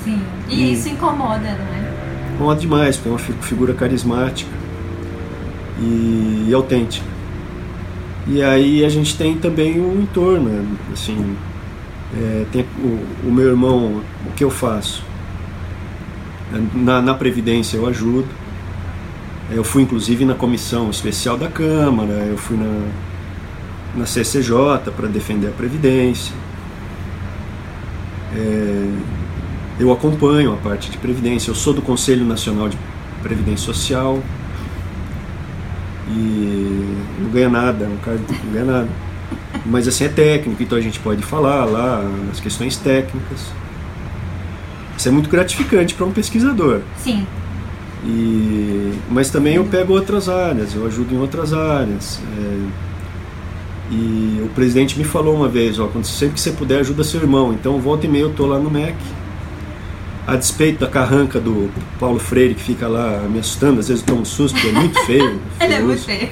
Sim, 0.03 0.21
e, 0.49 0.55
e 0.55 0.73
isso 0.73 0.89
incomoda, 0.89 1.39
não 1.39 1.49
é? 1.49 2.35
Incomoda 2.35 2.61
demais, 2.61 2.97
porque 2.97 3.09
é 3.09 3.13
uma 3.13 3.19
figura 3.19 3.75
carismática 3.75 4.51
e, 5.81 6.47
e 6.49 6.55
autêntica. 6.55 7.07
E 8.27 8.43
aí 8.43 8.85
a 8.85 8.89
gente 8.89 9.17
tem 9.17 9.37
também 9.37 9.81
o 9.81 10.01
entorno, 10.01 10.77
assim, 10.93 11.37
é, 12.17 12.45
tem 12.53 12.65
o, 12.79 13.29
o, 13.29 13.33
meu 13.33 13.49
irmão, 13.49 14.03
o 14.27 14.33
que 14.33 14.45
eu 14.45 14.51
faço? 14.51 15.03
Na, 16.75 17.01
na 17.01 17.15
Previdência 17.15 17.77
eu 17.77 17.87
ajudo, 17.87 18.29
eu 19.51 19.65
fui 19.65 19.83
inclusive 19.83 20.25
na 20.25 20.35
comissão 20.35 20.91
especial 20.91 21.37
da 21.37 21.49
Câmara, 21.49 22.13
eu 22.13 22.37
fui 22.37 22.57
na, 22.57 22.87
na 23.97 24.07
CCJ 24.07 24.91
para 24.97 25.09
defender 25.09 25.49
a 25.49 25.53
Previdência. 25.53 26.35
É, 28.35 28.91
eu 29.81 29.93
acompanho 29.93 30.53
a 30.53 30.57
parte 30.57 30.91
de 30.91 30.99
Previdência, 30.99 31.51
eu 31.51 31.55
sou 31.55 31.73
do 31.73 31.83
Conselho 31.83 32.25
Nacional 32.25 32.69
de 32.69 32.79
Previdência 33.23 33.67
Social 33.67 34.23
e 36.09 36.97
não 37.19 37.31
ganha 37.31 37.49
nada, 37.49 37.87
um 37.87 37.97
cara 37.99 38.19
não 38.19 38.53
ganha 38.53 38.65
nada. 38.65 38.89
Mas 39.67 39.89
assim 39.89 40.05
é 40.05 40.09
técnico, 40.09 40.63
então 40.63 40.79
a 40.79 40.81
gente 40.81 40.99
pode 41.01 41.23
falar 41.23 41.65
lá 41.65 42.03
as 42.31 42.41
questões 42.41 42.77
técnicas. 42.77 43.41
Isso 44.97 45.09
é 45.09 45.13
muito 45.13 45.31
gratificante 45.31 45.95
para 45.95 46.07
um 46.07 46.13
pesquisador. 46.13 46.83
Sim. 46.97 47.27
E, 48.05 48.95
mas 49.11 49.31
também 49.31 49.57
eu 49.57 49.65
pego 49.65 49.93
outras 49.93 50.29
áreas, 50.29 50.75
eu 50.75 50.87
ajudo 50.87 51.15
em 51.15 51.19
outras 51.19 51.53
áreas. 51.53 52.21
É, 52.39 52.91
e 53.91 54.41
o 54.45 54.49
presidente 54.55 54.97
me 54.97 55.05
falou 55.05 55.35
uma 55.35 55.49
vez, 55.49 55.79
ó, 55.79 55.89
quando 55.89 56.05
sempre 56.05 56.35
que 56.35 56.41
você 56.41 56.53
puder 56.53 56.81
ajuda 56.81 57.03
seu 57.03 57.21
irmão. 57.21 57.53
Então 57.53 57.79
volta 57.81 58.07
e 58.07 58.09
meia 58.09 58.23
eu 58.23 58.33
tô 58.33 58.47
lá 58.47 58.59
no 58.59 58.71
MEC. 58.71 58.97
A 60.27 60.37
despeito 60.37 60.81
da 60.81 60.87
carranca 60.87 61.41
do 61.41 61.69
Paulo 61.99 62.21
Freire 62.21 62.55
que 62.55 62.63
fica 62.63 62.87
lá 62.87 63.23
me 63.29 63.41
assustando, 63.41 63.81
às 63.81 63.89
vezes 63.89 64.03
eu 64.03 64.07
tomo 64.07 64.23
um 64.23 64.25
susto, 64.25 64.55
porque 64.55 64.69
é 64.69 64.81
muito 64.81 64.99
feio. 65.05 65.41
Ele 65.61 65.75
é 65.75 65.81
muito 65.81 66.03
feio. 66.03 66.29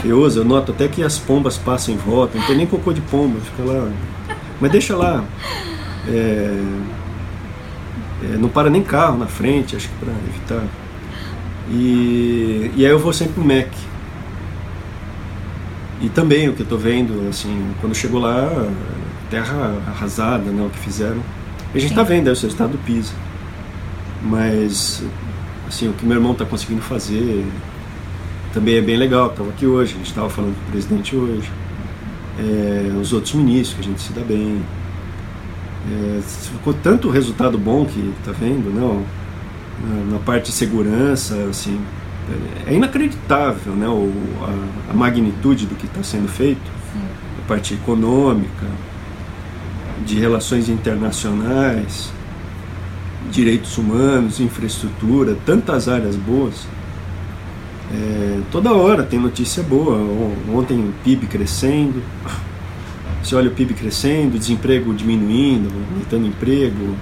Feioso, 0.00 0.40
eu 0.40 0.44
noto 0.44 0.72
até 0.72 0.88
que 0.88 1.02
as 1.02 1.18
pombas 1.18 1.58
passam 1.58 1.94
em 1.94 1.98
volta, 1.98 2.38
não 2.38 2.46
tem 2.46 2.56
nem 2.56 2.66
cocô 2.66 2.94
de 2.94 3.02
pomba, 3.02 3.38
fica 3.40 3.62
lá. 3.62 3.90
Mas 4.58 4.70
deixa 4.72 4.96
lá. 4.96 5.22
É, 6.08 6.62
é, 8.22 8.36
não 8.38 8.48
para 8.48 8.70
nem 8.70 8.82
carro 8.82 9.18
na 9.18 9.26
frente, 9.26 9.76
acho 9.76 9.88
que 9.88 9.94
para 9.96 10.14
evitar. 10.30 10.64
E, 11.70 12.70
e 12.76 12.84
aí 12.84 12.90
eu 12.90 12.98
vou 12.98 13.12
sempre 13.12 13.34
pro 13.34 13.44
Mac. 13.44 13.68
E 16.00 16.08
também 16.10 16.48
o 16.48 16.52
que 16.52 16.60
eu 16.60 16.66
tô 16.66 16.76
vendo, 16.76 17.28
assim, 17.28 17.74
quando 17.80 17.94
chegou 17.94 18.20
lá, 18.20 18.68
terra 19.30 19.82
arrasada, 19.86 20.50
né, 20.50 20.64
o 20.64 20.70
que 20.70 20.78
fizeram. 20.78 21.22
A 21.74 21.78
gente 21.78 21.90
Sim. 21.90 21.94
tá 21.96 22.02
vendo 22.02 22.28
aí 22.28 22.32
o 22.32 22.40
resultado 22.40 22.72
do 22.72 22.78
PISA. 22.78 23.14
Mas, 24.22 25.02
assim, 25.66 25.88
o 25.88 25.92
que 25.92 26.04
meu 26.04 26.16
irmão 26.16 26.34
tá 26.34 26.44
conseguindo 26.44 26.82
fazer 26.82 27.44
também 28.52 28.76
é 28.76 28.80
bem 28.80 28.96
legal. 28.96 29.30
Tava 29.30 29.50
aqui 29.50 29.66
hoje, 29.66 29.94
a 29.94 29.98
gente 29.98 30.14
tava 30.14 30.30
falando 30.30 30.54
com 30.54 30.68
o 30.68 30.70
presidente 30.72 31.16
hoje. 31.16 31.50
É, 32.38 32.92
os 33.00 33.12
outros 33.12 33.34
ministros, 33.34 33.74
que 33.74 33.80
a 33.80 33.84
gente 33.84 34.00
se 34.00 34.12
dá 34.12 34.22
bem. 34.22 34.62
É, 35.88 36.20
ficou 36.22 36.74
tanto 36.74 37.08
resultado 37.10 37.56
bom 37.58 37.84
que 37.84 38.12
tá 38.24 38.32
vendo, 38.32 38.72
não? 38.74 39.04
Na 40.10 40.18
parte 40.18 40.46
de 40.46 40.52
segurança, 40.52 41.34
assim, 41.50 41.80
é 42.66 42.74
inacreditável 42.74 43.72
né, 43.74 43.88
o, 43.88 44.12
a, 44.42 44.92
a 44.92 44.94
magnitude 44.94 45.66
do 45.66 45.74
que 45.74 45.86
está 45.86 46.02
sendo 46.02 46.28
feito, 46.28 46.70
Sim. 46.92 47.00
a 47.44 47.48
parte 47.48 47.74
econômica, 47.74 48.66
de 50.04 50.18
relações 50.18 50.68
internacionais, 50.68 52.10
direitos 53.30 53.76
humanos, 53.78 54.40
infraestrutura, 54.40 55.36
tantas 55.44 55.88
áreas 55.88 56.16
boas. 56.16 56.66
É, 57.92 58.40
toda 58.50 58.72
hora 58.72 59.02
tem 59.02 59.18
notícia 59.18 59.62
boa. 59.62 59.96
Ontem 60.52 60.78
o 60.78 60.92
PIB 61.04 61.26
crescendo, 61.26 62.02
você 63.22 63.34
olha 63.34 63.48
o 63.48 63.52
PIB 63.52 63.74
crescendo, 63.74 64.38
desemprego 64.38 64.92
diminuindo, 64.92 65.72
aumentando 65.90 66.26
emprego, 66.26 66.96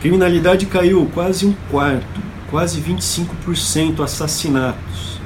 Criminalidade 0.00 0.66
caiu 0.66 1.08
quase 1.12 1.46
um 1.46 1.54
quarto, 1.70 2.20
quase 2.50 2.80
25% 2.80 4.02
assassinatos. 4.02 5.18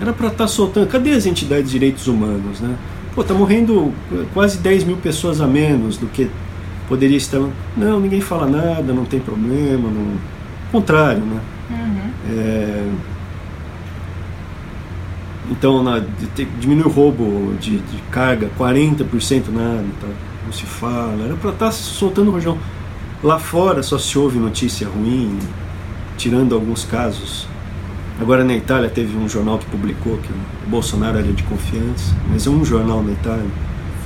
Era 0.00 0.12
para 0.12 0.28
estar 0.28 0.44
tá 0.44 0.48
soltando. 0.48 0.86
Cadê 0.88 1.12
as 1.12 1.26
entidades 1.26 1.66
de 1.66 1.72
direitos 1.72 2.06
humanos, 2.06 2.60
né? 2.60 2.76
Pô, 3.14 3.24
tá 3.24 3.34
morrendo 3.34 3.92
quase 4.32 4.58
10 4.58 4.84
mil 4.84 4.96
pessoas 4.96 5.40
a 5.40 5.46
menos 5.46 5.96
do 5.96 6.06
que 6.06 6.30
poderia 6.88 7.16
estar. 7.16 7.40
Não, 7.76 8.00
ninguém 8.00 8.20
fala 8.20 8.46
nada, 8.46 8.92
não 8.92 9.04
tem 9.04 9.20
problema. 9.20 9.88
Não... 9.88 10.16
Contrário, 10.70 11.20
né? 11.20 11.40
Uhum. 11.70 12.10
É... 12.30 12.88
Então, 15.50 15.82
na, 15.82 16.02
diminui 16.60 16.84
o 16.84 16.88
roubo 16.88 17.54
de, 17.58 17.78
de 17.78 17.98
carga, 18.10 18.50
40% 18.58 19.48
nada, 19.50 19.84
tá? 20.00 20.08
não 20.44 20.52
se 20.52 20.64
fala. 20.64 21.24
Era 21.24 21.34
para 21.36 21.50
estar 21.50 21.66
tá 21.66 21.72
soltando 21.72 22.28
o 22.28 22.32
rojão. 22.32 22.58
Lá 23.22 23.38
fora 23.38 23.82
só 23.82 23.98
se 23.98 24.16
ouve 24.16 24.38
notícia 24.38 24.86
ruim, 24.86 25.38
tirando 26.16 26.54
alguns 26.54 26.84
casos. 26.84 27.48
Agora 28.20 28.44
na 28.44 28.54
Itália 28.54 28.88
teve 28.88 29.16
um 29.16 29.28
jornal 29.28 29.58
que 29.58 29.66
publicou 29.66 30.18
que 30.18 30.32
o 30.32 30.68
Bolsonaro 30.68 31.18
era 31.18 31.32
de 31.32 31.42
confiança, 31.42 32.14
mas 32.30 32.46
é 32.46 32.50
um 32.50 32.64
jornal 32.64 33.02
na 33.02 33.12
Itália. 33.12 33.50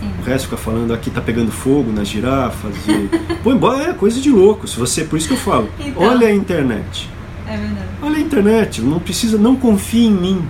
Sim. 0.01 0.11
O 0.19 0.25
resto 0.25 0.45
fica 0.45 0.57
falando 0.57 0.95
aqui 0.95 1.11
tá 1.11 1.21
pegando 1.21 1.53
fogo 1.53 1.93
nas 1.93 2.09
girafas. 2.09 2.75
E... 2.89 3.11
Pô, 3.45 3.53
embora 3.53 3.91
é 3.91 3.93
coisa 3.93 4.19
de 4.19 4.31
louco. 4.31 4.67
Se 4.67 4.79
você, 4.79 5.05
por 5.05 5.19
isso 5.19 5.29
que 5.29 5.35
eu 5.35 5.39
falo, 5.39 5.69
então, 5.79 6.03
olha 6.03 6.29
a 6.29 6.33
internet. 6.33 7.09
É 7.47 7.57
verdade. 7.57 7.89
Olha 8.03 8.17
a 8.17 8.21
internet, 8.21 8.81
não 8.81 8.99
precisa, 8.99 9.37
não 9.37 9.57
confie 9.57 10.07
em 10.07 10.13
mim. 10.13 10.49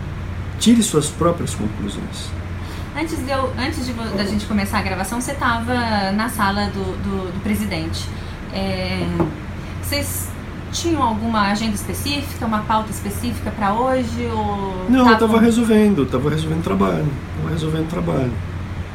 Tire 0.60 0.82
suas 0.82 1.08
próprias 1.08 1.54
conclusões. 1.54 2.30
Antes, 2.96 3.18
de 3.24 3.30
eu, 3.30 3.50
antes 3.58 3.86
de, 3.86 3.92
da 3.92 4.24
gente 4.24 4.44
começar 4.46 4.78
a 4.78 4.82
gravação, 4.82 5.20
você 5.20 5.32
estava 5.32 6.12
na 6.12 6.28
sala 6.28 6.66
do, 6.66 6.84
do, 7.02 7.32
do 7.32 7.42
presidente. 7.42 8.06
É, 8.52 9.06
vocês 9.82 10.28
tinham 10.72 11.02
alguma 11.02 11.50
agenda 11.50 11.74
específica, 11.74 12.46
uma 12.46 12.60
pauta 12.60 12.90
específica 12.90 13.50
para 13.50 13.74
hoje? 13.74 14.26
Ou 14.32 14.86
Não, 14.88 15.00
eu 15.00 15.04
tavam- 15.04 15.12
estava 15.26 15.40
resolvendo, 15.40 16.02
estava 16.04 16.30
resolvendo 16.30 16.62
trabalho. 16.62 17.06
Estava 17.36 17.50
resolvendo 17.50 17.88
trabalho. 17.88 18.32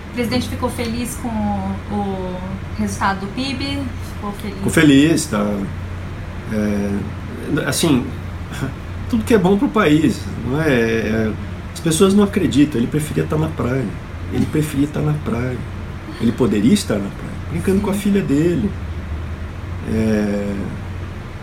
O 0.09 0.13
presidente 0.13 0.49
ficou 0.49 0.69
feliz 0.69 1.15
com 1.21 1.27
o 1.29 2.35
resultado 2.79 3.19
do 3.21 3.27
PIB? 3.33 3.79
Ficou 4.15 4.31
feliz? 4.33 4.55
Fico 4.57 4.69
feliz, 4.69 5.25
tá? 5.27 5.45
É, 6.53 6.89
assim, 7.67 8.05
tudo 9.09 9.23
que 9.23 9.33
é 9.33 9.37
bom 9.37 9.57
pro 9.57 9.67
país, 9.69 10.19
não 10.47 10.61
é? 10.61 10.69
É, 10.69 11.31
As 11.73 11.79
pessoas 11.79 12.13
não 12.15 12.23
acreditam, 12.23 12.79
ele 12.81 12.87
preferia 12.87 13.23
estar 13.23 13.37
na 13.37 13.49
praia. 13.49 13.85
Ele 14.33 14.45
preferia 14.47 14.85
estar 14.85 14.99
na 15.01 15.13
praia. 15.23 15.55
Ele 16.19 16.31
poderia 16.31 16.73
estar 16.73 16.95
na 16.95 17.07
praia, 17.09 17.33
brincando 17.51 17.81
com 17.81 17.91
a 17.91 17.93
filha 17.93 18.21
dele. 18.21 18.71
É, 19.93 20.53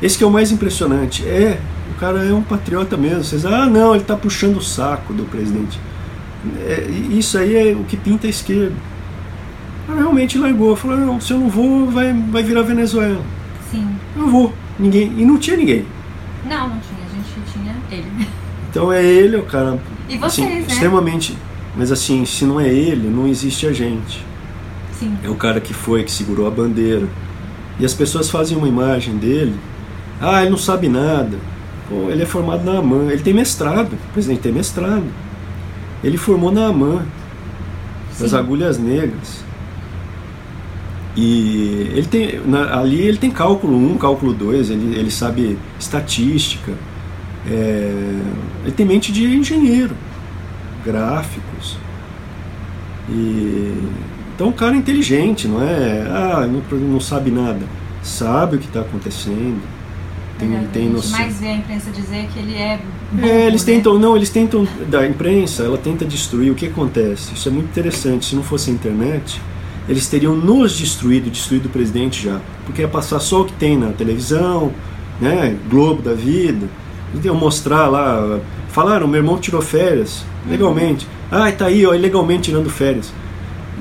esse 0.03 0.19
que 0.19 0.25
é 0.25 0.27
o 0.27 0.31
mais 0.31 0.53
impressionante. 0.53 1.27
É, 1.27 1.59
o 1.95 1.99
cara 1.99 2.25
é 2.25 2.33
um 2.33 2.43
patriota 2.43 2.97
mesmo. 2.97 3.25
Vocês, 3.25 3.45
ah, 3.47 3.67
não, 3.67 3.95
ele 3.95 4.03
está 4.03 4.17
puxando 4.17 4.57
o 4.57 4.63
saco 4.63 5.13
do 5.13 5.25
presidente. 5.25 5.79
É, 6.67 6.87
isso 7.11 7.39
aí 7.39 7.71
é 7.71 7.73
o 7.73 7.85
que 7.85 7.97
pinta 7.97 8.27
a 8.27 8.31
esquerda. 8.31 8.75
Ah, 9.89 9.95
realmente 9.95 10.39
largou. 10.39 10.77
Falou, 10.77 10.97
não, 10.97 11.21
se 11.21 11.33
eu 11.33 11.39
não 11.39 11.49
vou, 11.49 11.91
vai, 11.91 12.13
vai 12.13 12.43
virar 12.43 12.63
Venezuela. 12.63 13.23
Sim. 13.71 13.89
Eu 14.15 14.23
não 14.23 14.31
vou. 14.31 14.53
Ninguém. 14.79 15.13
E 15.17 15.25
não 15.25 15.39
tinha 15.39 15.57
ninguém. 15.57 15.87
Não, 16.45 16.69
não 16.69 16.79
tinha. 16.81 17.01
A 17.05 17.17
gente 17.17 17.53
tinha 17.53 17.77
ele. 17.91 18.29
Então 18.71 18.93
é 18.93 19.05
ele, 19.05 19.37
o 19.37 19.45
cara. 19.45 19.79
E 20.09 20.19
vocês, 20.19 20.47
assim, 20.47 20.55
né? 20.55 20.65
Extremamente. 20.69 21.39
Mas 21.77 21.91
assim, 21.91 22.25
se 22.25 22.45
não 22.45 22.61
é 22.61 22.69
ele, 22.69 23.09
não 23.09 23.27
existe 23.27 23.67
a 23.67 23.73
gente. 23.73 24.25
Sim. 24.93 25.17
É 25.23 25.29
o 25.29 25.35
cara 25.35 25.61
que 25.61 25.73
foi, 25.73 26.03
que 26.05 26.11
segurou 26.11 26.47
a 26.47 26.51
bandeira. 26.51 27.09
E 27.79 27.85
as 27.85 27.93
pessoas 27.95 28.31
fazem 28.31 28.57
uma 28.57 28.69
imagem 28.69 29.17
dele. 29.17 29.55
Ah, 30.21 30.41
ele 30.43 30.51
não 30.51 30.57
sabe 30.59 30.89
nada. 30.89 31.37
Pô, 31.89 32.09
ele 32.11 32.23
é 32.23 32.27
formado 32.27 32.65
na 32.65 32.79
AMAN. 32.79 33.11
Ele 33.11 33.23
tem 33.23 33.35
mestrado. 33.35 33.93
O 33.93 34.13
presidente 34.13 34.41
tem 34.41 34.53
mestrado. 34.53 35.05
Ele 36.03 36.17
formou 36.17 36.53
na 36.53 36.67
AMAN, 36.67 37.03
das 38.19 38.31
Sim. 38.31 38.37
agulhas 38.37 38.79
negras. 38.79 39.43
E 41.17 41.91
ele 41.95 42.07
tem, 42.07 42.41
na- 42.45 42.79
ali 42.79 43.01
ele 43.01 43.19
tem 43.19 43.31
cálculo 43.31 43.77
1, 43.77 43.99
cálculo 43.99 44.33
2, 44.35 44.71
ele, 44.71 44.97
ele 44.99 45.11
sabe 45.11 45.57
estatística. 45.79 46.73
É, 47.49 48.21
ele 48.65 48.73
tem 48.73 48.85
mente 48.87 49.13
de 49.13 49.25
engenheiro, 49.37 49.95
gráficos. 50.85 51.77
E, 53.09 53.75
então 54.35 54.49
o 54.49 54.53
cara 54.53 54.75
é 54.75 54.79
inteligente, 54.79 55.47
não 55.49 55.63
é? 55.63 56.03
Ah, 56.09 56.47
não, 56.47 56.79
não 56.79 57.01
sabe 57.01 57.31
nada. 57.31 57.61
Sabe 58.03 58.57
o 58.57 58.59
que 58.59 58.67
está 58.67 58.81
acontecendo. 58.81 59.61
Tem, 60.39 60.49
Verdade, 60.49 60.73
tem 60.73 60.89
noção. 60.89 61.19
mais 61.19 61.39
vê 61.39 61.47
a 61.47 61.55
imprensa 61.57 61.91
dizer 61.93 62.27
que 62.33 62.39
ele 62.41 62.55
é 62.57 62.81
É, 63.23 63.47
eles 63.47 63.65
né? 63.65 63.73
tentam, 63.75 63.99
não, 63.99 64.17
eles 64.17 64.31
tentam, 64.31 64.67
da 64.89 65.07
imprensa, 65.07 65.63
ela 65.63 65.79
tenta 65.79 66.05
destruir. 66.05 66.51
O 66.51 66.55
que 66.57 66.67
acontece? 66.67 67.35
Isso 67.35 67.49
é 67.49 67.53
muito 67.53 67.67
interessante. 67.67 68.27
Se 68.27 68.35
não 68.35 68.43
fosse 68.43 68.69
a 68.71 68.73
internet, 68.75 69.41
eles 69.89 70.09
teriam 70.09 70.35
nos 70.35 70.77
destruído, 70.77 71.31
destruído 71.31 71.67
o 71.67 71.69
presidente 71.69 72.25
já. 72.25 72.41
Porque 72.67 72.83
ia 72.83 72.89
passar 72.89 73.21
só 73.21 73.43
o 73.43 73.45
que 73.45 73.53
tem 73.53 73.79
na 73.79 73.91
televisão, 73.93 74.73
né, 75.21 75.57
Globo 75.71 76.03
da 76.03 76.15
vida. 76.15 76.67
Eles 77.13 77.25
iam 77.25 77.37
mostrar 77.37 77.87
lá, 77.87 78.41
falaram, 78.71 79.07
meu 79.07 79.21
irmão 79.21 79.39
tirou 79.39 79.63
férias, 79.63 80.25
legalmente. 80.49 81.07
Ah, 81.31 81.51
tá 81.53 81.67
aí, 81.67 81.87
ó, 81.87 81.95
ilegalmente 81.95 82.51
tirando 82.51 82.69
férias. 82.69 83.13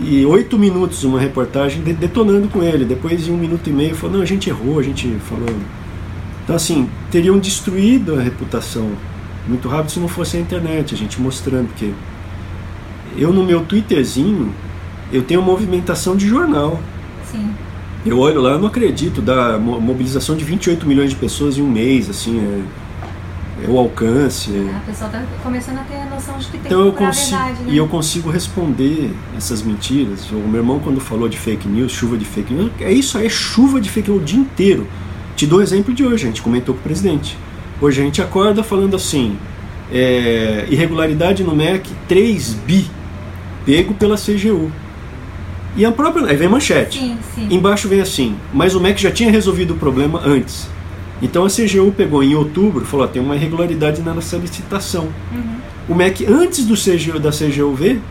E 0.01 0.25
oito 0.25 0.57
minutos 0.57 1.03
uma 1.03 1.19
reportagem 1.19 1.81
de- 1.83 1.93
detonando 1.93 2.47
com 2.47 2.63
ele. 2.63 2.83
Depois 2.85 3.23
de 3.25 3.31
um 3.31 3.37
minuto 3.37 3.69
e 3.69 3.73
meio, 3.73 3.95
falou, 3.95 4.15
não, 4.17 4.23
a 4.23 4.25
gente 4.25 4.49
errou, 4.49 4.79
a 4.79 4.83
gente 4.83 5.07
falou... 5.29 5.47
Então, 6.43 6.55
assim, 6.55 6.89
teriam 7.11 7.37
destruído 7.39 8.15
a 8.15 8.21
reputação 8.21 8.89
muito 9.47 9.67
rápido 9.69 9.91
se 9.91 9.99
não 9.99 10.07
fosse 10.07 10.35
a 10.35 10.39
internet, 10.39 10.93
a 10.93 10.97
gente 10.97 11.21
mostrando 11.21 11.69
que 11.75 11.93
eu 13.17 13.31
no 13.31 13.43
meu 13.43 13.61
Twitterzinho 13.61 14.53
eu 15.11 15.21
tenho 15.21 15.41
movimentação 15.41 16.15
de 16.17 16.27
jornal. 16.27 16.79
Sim. 17.31 17.49
Eu 18.05 18.19
olho 18.19 18.41
lá, 18.41 18.51
eu 18.51 18.59
não 18.59 18.67
acredito 18.67 19.21
da 19.21 19.57
mo- 19.57 19.79
mobilização 19.79 20.35
de 20.35 20.43
28 20.43 20.85
milhões 20.87 21.11
de 21.11 21.15
pessoas 21.15 21.57
em 21.57 21.61
um 21.61 21.69
mês, 21.69 22.09
assim, 22.09 22.39
é, 22.39 23.65
é 23.65 23.69
o 23.69 23.77
alcance. 23.77 24.51
é- 24.51 24.75
A 24.75 24.79
pessoa 24.79 25.09
tá 25.09 25.23
começando 25.43 25.77
a 25.77 25.83
ter 25.83 25.95
a 26.29 26.33
noção 26.33 26.37
de 26.37 26.45
que 26.45 26.57
tem 26.57 26.61
então 26.65 26.81
que 26.83 26.87
eu 26.87 27.07
consigo 27.07 27.37
verdade, 27.37 27.63
né? 27.63 27.73
e 27.73 27.77
eu 27.77 27.87
consigo 27.87 28.29
responder 28.29 29.11
essas 29.37 29.61
mentiras. 29.61 30.29
O 30.31 30.35
meu 30.35 30.61
irmão 30.61 30.79
quando 30.79 30.99
falou 30.99 31.27
de 31.27 31.37
fake 31.37 31.67
news, 31.67 31.91
chuva 31.91 32.17
de 32.17 32.25
fake 32.25 32.53
news, 32.53 32.71
é 32.79 32.91
isso 32.91 33.17
aí, 33.17 33.25
é 33.25 33.29
chuva 33.29 33.79
de 33.79 33.89
fake 33.89 34.09
news 34.09 34.21
o 34.21 34.25
dia 34.25 34.39
inteiro. 34.39 34.87
Te 35.35 35.47
dou 35.47 35.59
um 35.59 35.61
exemplo 35.61 35.93
de 35.93 36.05
hoje, 36.05 36.25
a 36.25 36.27
gente 36.27 36.41
comentou 36.41 36.75
com 36.75 36.81
o 36.81 36.83
presidente. 36.83 37.37
Hoje 37.81 38.01
a 38.01 38.05
gente 38.05 38.21
acorda 38.21 38.63
falando 38.63 38.95
assim, 38.95 39.37
é, 39.91 40.67
irregularidade 40.69 41.43
no 41.43 41.55
MEC 41.55 41.89
3 42.07 42.53
bi 42.65 42.85
pego 43.65 43.93
pela 43.93 44.15
CGU. 44.15 44.71
E 45.75 45.85
a 45.85 45.91
própria, 45.91 46.27
aí 46.27 46.35
vem 46.35 46.47
manchete. 46.47 46.99
Sim, 46.99 47.17
sim. 47.33 47.47
Embaixo 47.49 47.87
vem 47.87 47.99
assim, 47.99 48.35
mas 48.53 48.75
o 48.75 48.79
MEC 48.79 49.01
já 49.01 49.11
tinha 49.11 49.31
resolvido 49.31 49.73
o 49.73 49.77
problema 49.77 50.21
antes. 50.23 50.67
Então 51.21 51.45
a 51.45 51.49
CGU 51.49 51.91
pegou 51.95 52.21
em 52.21 52.35
outubro 52.35 52.83
e 52.83 52.85
falou: 52.85 53.05
ó, 53.05 53.09
tem 53.09 53.21
uma 53.21 53.35
irregularidade 53.35 54.01
nessa 54.01 54.37
licitação. 54.37 55.07
Uhum. 55.31 55.55
O 55.87 55.95
MEC, 55.95 56.25
antes 56.25 56.65
do 56.65 56.75
CGU, 56.75 57.19
da 57.19 57.31
CGU 57.31 57.73
ver, 57.73 58.01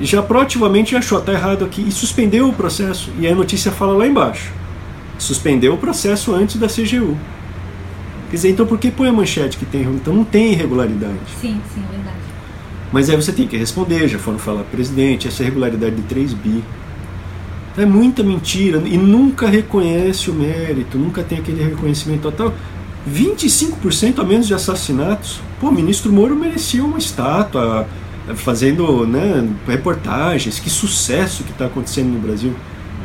já 0.00 0.22
proativamente 0.22 0.94
achou, 0.94 1.20
tá 1.20 1.32
errado 1.32 1.64
aqui, 1.64 1.82
e 1.86 1.90
suspendeu 1.90 2.48
o 2.48 2.52
processo. 2.52 3.10
E 3.18 3.26
a 3.26 3.34
notícia 3.34 3.72
fala 3.72 3.94
lá 3.94 4.06
embaixo: 4.06 4.52
suspendeu 5.18 5.74
o 5.74 5.78
processo 5.78 6.34
antes 6.34 6.56
da 6.56 6.66
CGU. 6.66 7.16
Quer 8.30 8.36
dizer, 8.36 8.50
então 8.50 8.66
por 8.66 8.78
que 8.78 8.90
põe 8.90 9.08
a 9.08 9.12
manchete 9.12 9.56
que 9.56 9.64
tem? 9.64 9.82
Então 9.82 10.14
não 10.14 10.24
tem 10.24 10.52
irregularidade. 10.52 11.18
Sim, 11.40 11.58
sim, 11.74 11.82
verdade. 11.90 12.18
Mas 12.92 13.08
aí 13.08 13.16
você 13.16 13.32
tem 13.32 13.46
que 13.46 13.56
responder, 13.56 14.06
já 14.08 14.18
foram 14.18 14.38
falar, 14.38 14.62
presidente, 14.64 15.28
essa 15.28 15.42
irregularidade 15.42 15.96
de 15.96 16.02
3 16.02 16.34
bi. 16.34 16.62
É 17.76 17.86
muita 17.86 18.22
mentira 18.22 18.82
e 18.84 18.98
nunca 18.98 19.48
reconhece 19.48 20.30
o 20.30 20.34
mérito, 20.34 20.98
nunca 20.98 21.22
tem 21.22 21.38
aquele 21.38 21.62
reconhecimento 21.62 22.22
total. 22.22 22.52
25% 23.06 24.18
a 24.18 24.24
menos 24.24 24.46
de 24.46 24.54
assassinatos. 24.54 25.40
Pô, 25.60 25.68
o 25.68 25.72
ministro 25.72 26.12
Moro 26.12 26.34
merecia 26.34 26.84
uma 26.84 26.98
estátua, 26.98 27.86
fazendo 28.36 29.06
né, 29.06 29.48
reportagens. 29.66 30.58
Que 30.58 30.70
sucesso 30.70 31.44
que 31.44 31.52
está 31.52 31.66
acontecendo 31.66 32.08
no 32.08 32.18
Brasil. 32.18 32.54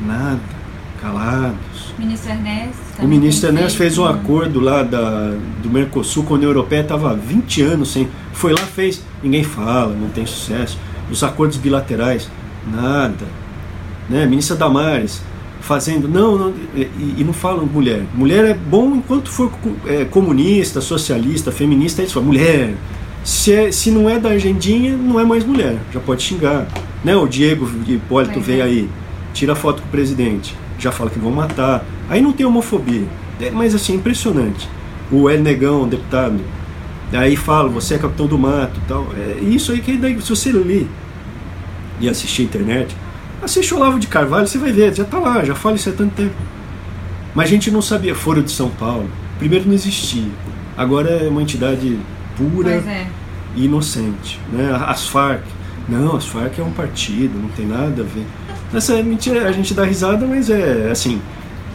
Nada, 0.06 0.39
calados. 1.01 1.93
O 1.97 2.01
ministro 2.01 2.32
Ernesto. 2.32 2.82
O 2.99 3.08
ministro 3.08 3.49
Ernesto 3.49 3.77
fez 3.77 3.97
um 3.97 4.06
acordo 4.06 4.60
lá 4.60 4.84
da, 4.84 5.36
do 5.62 5.69
Mercosul 5.69 6.23
com 6.23 6.34
a 6.34 6.38
União 6.38 6.49
Europeia, 6.49 6.82
estava 6.82 7.12
há 7.12 7.13
20 7.13 7.62
anos 7.62 7.91
sem. 7.91 8.08
Foi 8.34 8.51
lá, 8.51 8.62
fez. 8.62 9.01
Ninguém 9.21 9.43
fala, 9.43 9.95
não 9.95 10.10
tem 10.10 10.25
sucesso. 10.25 10.77
Os 11.12 11.23
acordos 11.23 11.58
bilaterais, 11.58 12.29
nada. 12.71 13.25
Né? 14.10 14.25
Ministra 14.25 14.56
Damares 14.56 15.21
fazendo. 15.63 16.08
Não, 16.08 16.38
não 16.38 16.54
e, 16.76 16.88
e 17.17 17.23
não 17.23 17.34
falam 17.34 17.65
mulher. 17.65 18.04
Mulher 18.13 18.45
é 18.45 18.54
bom 18.54 18.95
enquanto 18.95 19.32
for 19.32 19.52
é, 19.88 20.06
comunista, 20.06 20.82
socialista, 20.82 21.52
feminista, 21.52 22.02
é 22.02 22.06
isso. 22.06 22.13
fala, 22.13 22.26
Mulher. 22.26 22.76
Se, 23.23 23.54
é- 23.54 23.71
se 23.71 23.89
não 23.89 24.10
é 24.10 24.19
da 24.19 24.30
agendinha, 24.30 24.97
não 24.97 25.17
é 25.17 25.23
mais 25.23 25.45
mulher. 25.45 25.78
Já 25.93 25.99
pode 26.02 26.21
xingar. 26.21 26.67
Né? 27.04 27.15
O 27.15 27.26
Diego 27.26 27.69
Hipólito 27.88 28.34
Pois 28.34 28.45
veio 28.45 28.60
é. 28.62 28.65
aí, 28.65 28.89
tira 29.34 29.56
foto 29.56 29.82
com 29.82 29.88
o 29.88 29.91
presidente, 29.91 30.54
já 30.78 30.91
fala 30.91 31.10
que 31.10 31.17
vão 31.19 31.32
matar. 31.32 31.86
Aí 32.10 32.21
não 32.21 32.34
tem 32.34 32.45
homofobia. 32.45 33.08
É, 33.39 33.49
mas 33.49 33.73
assim, 33.73 33.95
impressionante. 33.95 34.67
O 35.10 35.30
El 35.30 35.39
Negão, 35.39 35.88
deputado, 35.88 36.39
aí 37.13 37.36
fala, 37.38 37.69
você 37.69 37.95
é 37.95 37.97
capitão 37.97 38.28
do 38.28 38.38
mato 38.38 38.80
tal. 38.88 39.08
É 39.17 39.39
isso 39.41 39.71
aí 39.71 39.80
que 39.80 39.95
daí, 39.95 40.19
se 40.21 40.30
você 40.30 40.52
ler 40.52 40.88
e 42.02 42.10
assistir 42.10 42.41
a 42.41 42.45
internet, 42.45 42.95
assiste 43.43 43.73
o 43.73 43.77
Olavo 43.77 43.99
de 43.99 44.08
Carvalho, 44.08 44.47
você 44.47 44.58
vai 44.58 44.71
ver, 44.71 44.93
já 44.93 45.03
tá 45.03 45.19
lá, 45.19 45.43
já 45.43 45.56
fala 45.56 45.75
isso 45.75 45.89
há 45.89 45.93
tanto 45.93 46.15
tempo. 46.15 46.36
Mas 47.36 47.47
a 47.47 47.49
gente 47.49 47.71
não 47.71 47.82
sabia, 47.82 48.13
Foro 48.13 48.43
de 48.43 48.51
São 48.51 48.69
Paulo, 48.69 49.10
primeiro 49.39 49.65
não 49.65 49.73
existia. 49.73 50.29
Agora 50.77 51.10
é 51.10 51.29
uma 51.29 51.41
entidade 51.41 51.99
pura 52.38 52.71
é. 52.71 53.08
e 53.56 53.65
inocente. 53.65 54.39
Né? 54.51 54.71
As 54.88 55.08
Farc, 55.08 55.43
não, 55.88 56.15
as 56.15 56.25
Farc 56.25 56.60
é 56.60 56.63
um 56.63 56.71
partido, 56.71 57.39
não 57.39 57.49
tem 57.49 57.65
nada 57.65 58.01
a 58.01 58.06
ver. 58.06 58.25
Essa 58.73 58.93
é 58.93 59.03
mentira, 59.03 59.47
a 59.47 59.51
gente 59.51 59.73
dá 59.73 59.84
risada, 59.84 60.25
mas 60.25 60.49
é 60.49 60.89
assim, 60.91 61.21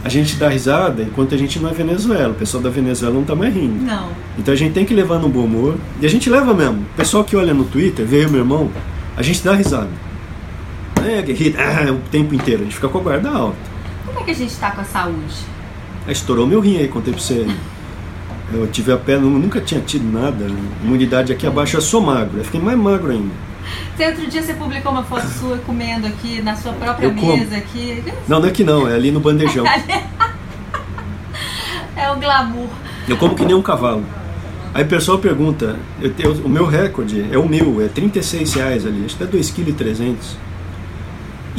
a 0.03 0.09
gente 0.09 0.35
dá 0.35 0.47
risada 0.47 1.03
enquanto 1.03 1.35
a 1.35 1.37
gente 1.37 1.59
não 1.59 1.69
é 1.69 1.73
Venezuela. 1.73 2.31
O 2.31 2.35
pessoal 2.35 2.63
da 2.63 2.69
Venezuela 2.69 3.13
não 3.13 3.23
tá 3.23 3.35
mais 3.35 3.53
rindo. 3.53 3.85
Não. 3.85 4.09
Então 4.37 4.53
a 4.53 4.57
gente 4.57 4.73
tem 4.73 4.85
que 4.85 4.93
levar 4.93 5.19
no 5.19 5.27
bom 5.27 5.43
humor. 5.43 5.75
E 6.01 6.05
a 6.05 6.09
gente 6.09 6.29
leva 6.29 6.53
mesmo. 6.53 6.81
O 6.81 6.97
pessoal 6.97 7.23
que 7.23 7.35
olha 7.35 7.53
no 7.53 7.65
Twitter, 7.65 8.05
eu, 8.11 8.29
meu 8.29 8.39
irmão, 8.39 8.69
a 9.15 9.21
gente 9.21 9.43
dá 9.43 9.53
risada. 9.53 9.89
É, 11.05 11.23
ah, 11.89 11.91
o 11.91 11.99
tempo 12.09 12.33
inteiro. 12.33 12.61
A 12.61 12.63
gente 12.65 12.75
fica 12.75 12.89
com 12.89 12.97
a 12.97 13.01
guarda 13.01 13.29
alta. 13.29 13.57
Como 14.05 14.19
é 14.19 14.23
que 14.23 14.31
a 14.31 14.35
gente 14.35 14.55
tá 14.55 14.71
com 14.71 14.81
a 14.81 14.85
saúde? 14.85 15.35
Aí 16.05 16.13
estourou 16.13 16.47
meu 16.47 16.59
rim 16.59 16.77
aí, 16.77 16.87
contei 16.87 17.13
pra 17.13 17.21
você. 17.21 17.45
Eu 18.51 18.67
tive 18.67 18.91
a 18.91 18.97
pele, 18.97 19.21
nunca 19.21 19.61
tinha 19.61 19.79
tido 19.81 20.11
nada. 20.11 20.47
Imunidade 20.83 21.31
aqui 21.31 21.45
abaixo, 21.45 21.77
eu 21.77 21.81
sou 21.81 22.01
magro. 22.01 22.39
Eu 22.39 22.43
fiquei 22.43 22.59
mais 22.59 22.77
magro 22.77 23.11
ainda. 23.11 23.49
Você, 23.95 24.07
outro 24.07 24.27
dia 24.27 24.41
você 24.41 24.53
publicou 24.53 24.91
uma 24.91 25.03
foto 25.03 25.27
sua 25.27 25.57
comendo 25.59 26.07
aqui 26.07 26.41
na 26.41 26.55
sua 26.55 26.73
própria 26.73 27.05
Eu 27.05 27.13
como. 27.13 27.37
mesa 27.37 27.57
aqui. 27.57 28.03
Não, 28.27 28.39
não 28.39 28.47
é 28.47 28.51
que 28.51 28.63
não, 28.63 28.87
é 28.87 28.95
ali 28.95 29.11
no 29.11 29.19
bandejão. 29.19 29.65
É 31.95 32.09
o 32.09 32.15
glamour. 32.15 32.69
Eu 33.09 33.17
como 33.17 33.35
que 33.35 33.43
nem 33.43 33.53
um 33.53 33.61
cavalo. 33.61 34.05
Aí 34.73 34.85
o 34.85 34.87
pessoal 34.87 35.19
pergunta, 35.19 35.77
eu, 36.01 36.13
eu, 36.17 36.31
o 36.45 36.49
meu 36.49 36.65
recorde 36.65 37.27
é 37.29 37.37
o 37.37 37.45
meu, 37.45 37.81
é 37.81 37.89
36 37.89 38.53
reais 38.53 38.85
ali, 38.85 39.03
acho 39.03 39.17
que 39.17 39.23
é 39.23 39.27
2,3 39.27 39.97
kg. 39.97 40.15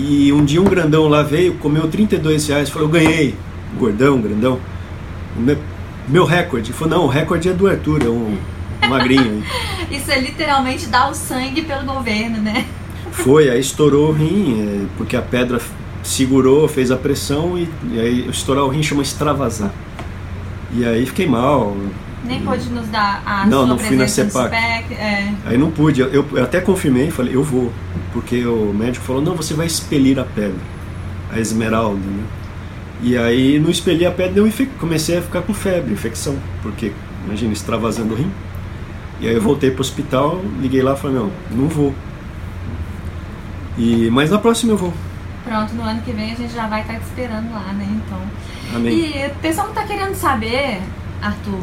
E 0.02 0.32
um 0.32 0.42
dia 0.42 0.62
um 0.62 0.64
grandão 0.64 1.08
lá 1.08 1.22
veio, 1.22 1.54
comeu 1.54 1.86
32 1.86 2.48
reais, 2.48 2.70
falou, 2.70 2.88
eu 2.88 2.92
ganhei. 2.92 3.34
Gordão, 3.78 4.18
grandão. 4.18 4.58
Meu, 5.36 5.58
meu 6.08 6.24
recorde. 6.24 6.70
Ele 6.70 6.78
falou, 6.78 6.98
não, 6.98 7.04
o 7.04 7.08
recorde 7.08 7.50
é 7.50 7.52
do 7.52 7.68
Arthur, 7.68 8.02
é 8.02 8.08
um, 8.08 8.38
um 8.82 8.88
magrinho. 8.88 9.44
Isso 9.92 10.10
é 10.10 10.18
literalmente 10.18 10.86
dar 10.86 11.10
o 11.10 11.14
sangue 11.14 11.60
pelo 11.60 11.84
governo, 11.84 12.38
né? 12.38 12.64
Foi, 13.12 13.50
aí 13.50 13.60
estourou 13.60 14.08
o 14.08 14.12
rim, 14.12 14.58
é, 14.58 14.86
porque 14.96 15.16
a 15.16 15.22
pedra 15.22 15.60
segurou, 16.02 16.66
fez 16.66 16.90
a 16.90 16.96
pressão 16.96 17.58
e, 17.58 17.68
e 17.92 18.00
aí 18.00 18.28
estourar 18.30 18.64
o 18.64 18.68
rim 18.68 18.82
chama 18.82 19.02
extravasar. 19.02 19.70
E 20.72 20.82
aí 20.82 21.04
fiquei 21.04 21.26
mal. 21.26 21.76
Nem 22.24 22.42
pôde 22.42 22.68
nos 22.70 22.86
dar 22.88 23.22
a 23.24 23.46
Não, 23.46 23.58
sua 23.58 23.66
não 23.66 23.78
fui 23.78 23.96
na 23.96 24.06
CEPAC. 24.06 24.54
SPEC, 24.54 24.94
é. 24.94 25.32
Aí 25.46 25.56
não 25.56 25.70
pude, 25.70 26.00
eu, 26.00 26.26
eu 26.32 26.44
até 26.44 26.60
confirmei, 26.60 27.10
falei, 27.10 27.34
eu 27.34 27.42
vou. 27.42 27.72
Porque 28.12 28.44
o 28.44 28.74
médico 28.74 29.04
falou, 29.04 29.22
não, 29.22 29.34
você 29.34 29.54
vai 29.54 29.66
expelir 29.66 30.18
a 30.18 30.24
pedra, 30.24 30.58
a 31.32 31.38
esmeralda, 31.38 31.98
né? 31.98 32.24
E 33.02 33.16
aí 33.16 33.58
não 33.58 33.70
expeli 33.70 34.04
a 34.04 34.10
pedra, 34.10 34.40
eu 34.40 34.52
comecei 34.78 35.18
a 35.18 35.22
ficar 35.22 35.40
com 35.42 35.54
febre, 35.54 35.92
infecção, 35.92 36.36
porque 36.62 36.92
imagina, 37.24 37.52
extravasando 37.52 38.12
o 38.12 38.16
rim. 38.16 38.30
E 39.20 39.28
aí 39.28 39.34
eu 39.34 39.40
voltei 39.40 39.70
pro 39.70 39.80
hospital, 39.80 40.40
liguei 40.60 40.82
lá 40.82 40.94
e 40.94 40.96
falei, 40.98 41.16
não, 41.16 41.30
não 41.50 41.68
vou. 41.68 41.94
E, 43.78 44.10
mas 44.10 44.30
na 44.30 44.38
próxima 44.38 44.72
eu 44.72 44.76
vou. 44.76 44.92
Pronto, 45.44 45.74
no 45.74 45.82
ano 45.82 46.02
que 46.02 46.12
vem 46.12 46.32
a 46.32 46.34
gente 46.34 46.52
já 46.52 46.66
vai 46.66 46.82
estar 46.82 46.94
te 46.94 47.04
esperando 47.04 47.50
lá, 47.52 47.72
né? 47.72 47.88
Então. 47.90 48.20
Amém. 48.74 48.94
E 48.94 49.26
o 49.26 49.34
pessoal 49.36 49.68
não 49.68 49.74
tá 49.74 49.84
querendo 49.84 50.14
saber, 50.14 50.80
Arthur, 51.22 51.60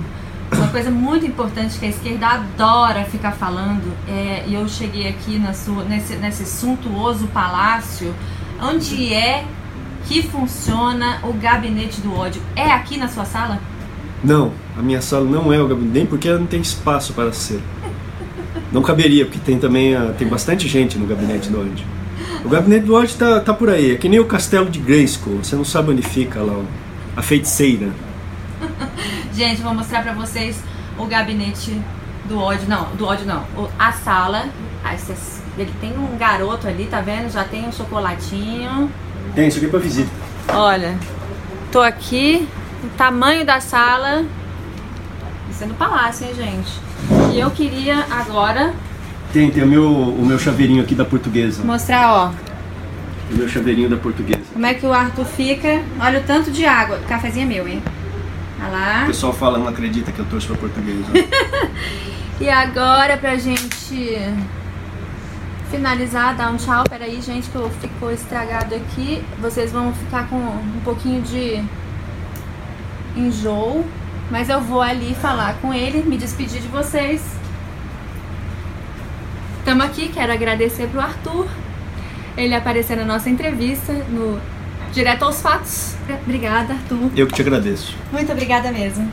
uma 0.67 0.73
coisa 0.73 0.91
muito 0.91 1.25
importante 1.25 1.79
que 1.79 1.85
a 1.85 1.89
esquerda 1.89 2.27
adora 2.27 3.05
ficar 3.05 3.31
falando, 3.31 3.89
é, 4.05 4.43
e 4.45 4.53
eu 4.53 4.67
cheguei 4.67 5.07
aqui 5.07 5.39
na 5.39 5.53
sua, 5.53 5.85
nesse, 5.85 6.15
nesse 6.15 6.45
suntuoso 6.45 7.25
palácio, 7.27 8.13
onde 8.61 9.13
é 9.13 9.45
que 10.05 10.21
funciona 10.23 11.19
o 11.23 11.31
gabinete 11.31 12.01
do 12.01 12.13
ódio? 12.13 12.41
É 12.53 12.69
aqui 12.69 12.97
na 12.97 13.07
sua 13.07 13.23
sala? 13.23 13.59
Não, 14.21 14.51
a 14.77 14.81
minha 14.81 15.01
sala 15.01 15.23
não 15.23 15.53
é 15.53 15.61
o 15.61 15.67
gabinete, 15.69 15.93
nem 15.93 16.05
porque 16.05 16.27
ela 16.27 16.39
não 16.39 16.47
tem 16.47 16.59
espaço 16.59 17.13
para 17.13 17.31
ser. 17.31 17.61
Não 18.69 18.81
caberia, 18.81 19.25
porque 19.25 19.39
tem 19.39 19.57
também 19.57 19.95
a- 19.95 20.11
tem 20.17 20.27
bastante 20.27 20.67
gente 20.67 20.97
no 20.97 21.07
gabinete 21.07 21.49
do 21.49 21.61
ódio. 21.61 21.85
O 22.43 22.49
gabinete 22.49 22.85
do 22.85 22.93
ódio 22.93 23.15
tá, 23.15 23.39
tá 23.39 23.53
por 23.53 23.69
aí, 23.69 23.91
é 23.91 23.95
que 23.95 24.09
nem 24.09 24.19
o 24.19 24.25
castelo 24.25 24.69
de 24.69 24.79
Grayskull, 24.79 25.37
você 25.41 25.55
não 25.55 25.63
sabe 25.63 25.91
onde 25.91 26.01
fica 26.01 26.41
lá, 26.41 26.61
a 27.15 27.21
feiticeira. 27.21 27.87
Gente, 29.37 29.61
vou 29.61 29.71
mostrar 29.71 30.01
pra 30.01 30.13
vocês 30.13 30.57
o 30.97 31.05
gabinete 31.05 31.79
do 32.25 32.39
ódio. 32.39 32.67
Não, 32.67 32.85
do 32.95 33.05
ódio 33.05 33.27
não. 33.27 33.43
A 33.77 33.91
sala. 33.91 34.45
Ai, 34.83 34.97
cês- 34.97 35.43
Ele 35.55 35.71
tem 35.79 35.91
um 35.95 36.17
garoto 36.17 36.67
ali, 36.67 36.85
tá 36.85 37.01
vendo? 37.01 37.31
Já 37.31 37.43
tem 37.43 37.67
um 37.67 37.71
chocolatinho. 37.71 38.91
Tem, 39.35 39.47
isso 39.47 39.57
aqui 39.57 39.67
é 39.67 39.69
pra 39.69 39.79
visita. 39.79 40.09
Olha, 40.49 40.97
tô 41.71 41.81
aqui, 41.81 42.47
o 42.83 42.87
tamanho 42.97 43.45
da 43.45 43.59
sala. 43.59 44.25
Isso 45.51 45.63
é 45.63 45.67
no 45.67 45.75
palácio, 45.75 46.25
hein, 46.25 46.33
gente? 46.35 46.71
E 47.35 47.39
eu 47.39 47.51
queria 47.51 48.05
agora 48.09 48.73
Tem, 49.31 49.51
tem 49.51 49.61
o 49.63 49.67
meu, 49.67 49.87
o 49.91 50.25
meu 50.25 50.39
chaveirinho 50.39 50.81
aqui 50.81 50.95
da 50.95 51.05
portuguesa. 51.05 51.63
mostrar, 51.63 52.11
ó, 52.11 52.27
O 53.31 53.35
meu 53.35 53.47
chaveirinho 53.47 53.87
da 53.89 53.97
portuguesa. 53.97 54.41
como 54.51 54.65
é 54.65 54.73
que 54.73 54.85
o 54.85 54.91
Arthur 54.93 55.25
fica. 55.25 55.83
Olha 55.99 56.19
o 56.21 56.23
tanto 56.23 56.49
de 56.49 56.65
água. 56.65 56.99
Cafezinho 57.07 57.45
é 57.45 57.47
meu, 57.47 57.67
hein? 57.67 57.83
O 59.03 59.07
pessoal 59.07 59.33
fala, 59.33 59.57
não 59.57 59.67
acredita 59.67 60.11
que 60.11 60.19
eu 60.19 60.25
torço 60.25 60.47
pra 60.47 60.57
portuguesa. 60.57 61.05
ó. 61.09 61.77
E 62.39 62.47
agora, 62.47 63.17
pra 63.17 63.35
gente 63.35 64.15
finalizar, 65.71 66.35
dar 66.35 66.51
um 66.51 66.57
tchau. 66.57 66.83
Peraí, 66.87 67.19
gente, 67.19 67.49
que 67.49 67.55
eu 67.55 67.67
ficou 67.81 68.11
estragado 68.11 68.75
aqui. 68.75 69.23
Vocês 69.39 69.71
vão 69.71 69.91
ficar 69.91 70.27
com 70.29 70.35
um 70.35 70.81
pouquinho 70.83 71.19
de 71.23 71.63
enjoo. 73.15 73.83
Mas 74.29 74.49
eu 74.49 74.61
vou 74.61 74.81
ali 74.81 75.15
falar 75.15 75.55
com 75.61 75.73
ele, 75.73 76.03
me 76.03 76.15
despedir 76.15 76.61
de 76.61 76.67
vocês. 76.67 77.23
Estamos 79.59 79.85
aqui, 79.85 80.09
quero 80.09 80.31
agradecer 80.31 80.87
pro 80.89 81.01
Arthur. 81.01 81.47
Ele 82.37 82.53
apareceu 82.53 82.95
na 82.97 83.05
nossa 83.05 83.29
entrevista, 83.29 83.93
no 83.93 84.39
Direto 84.97 85.25
aos 85.25 85.41
Fatos. 85.43 85.93
Obrigada, 86.23 86.73
Arthur. 86.73 87.11
eu 87.15 87.27
que 87.27 87.33
te 87.35 87.43
agradeço. 87.43 87.95
Muito 88.11 88.31
obrigada 88.31 88.71
mesmo. 88.71 89.07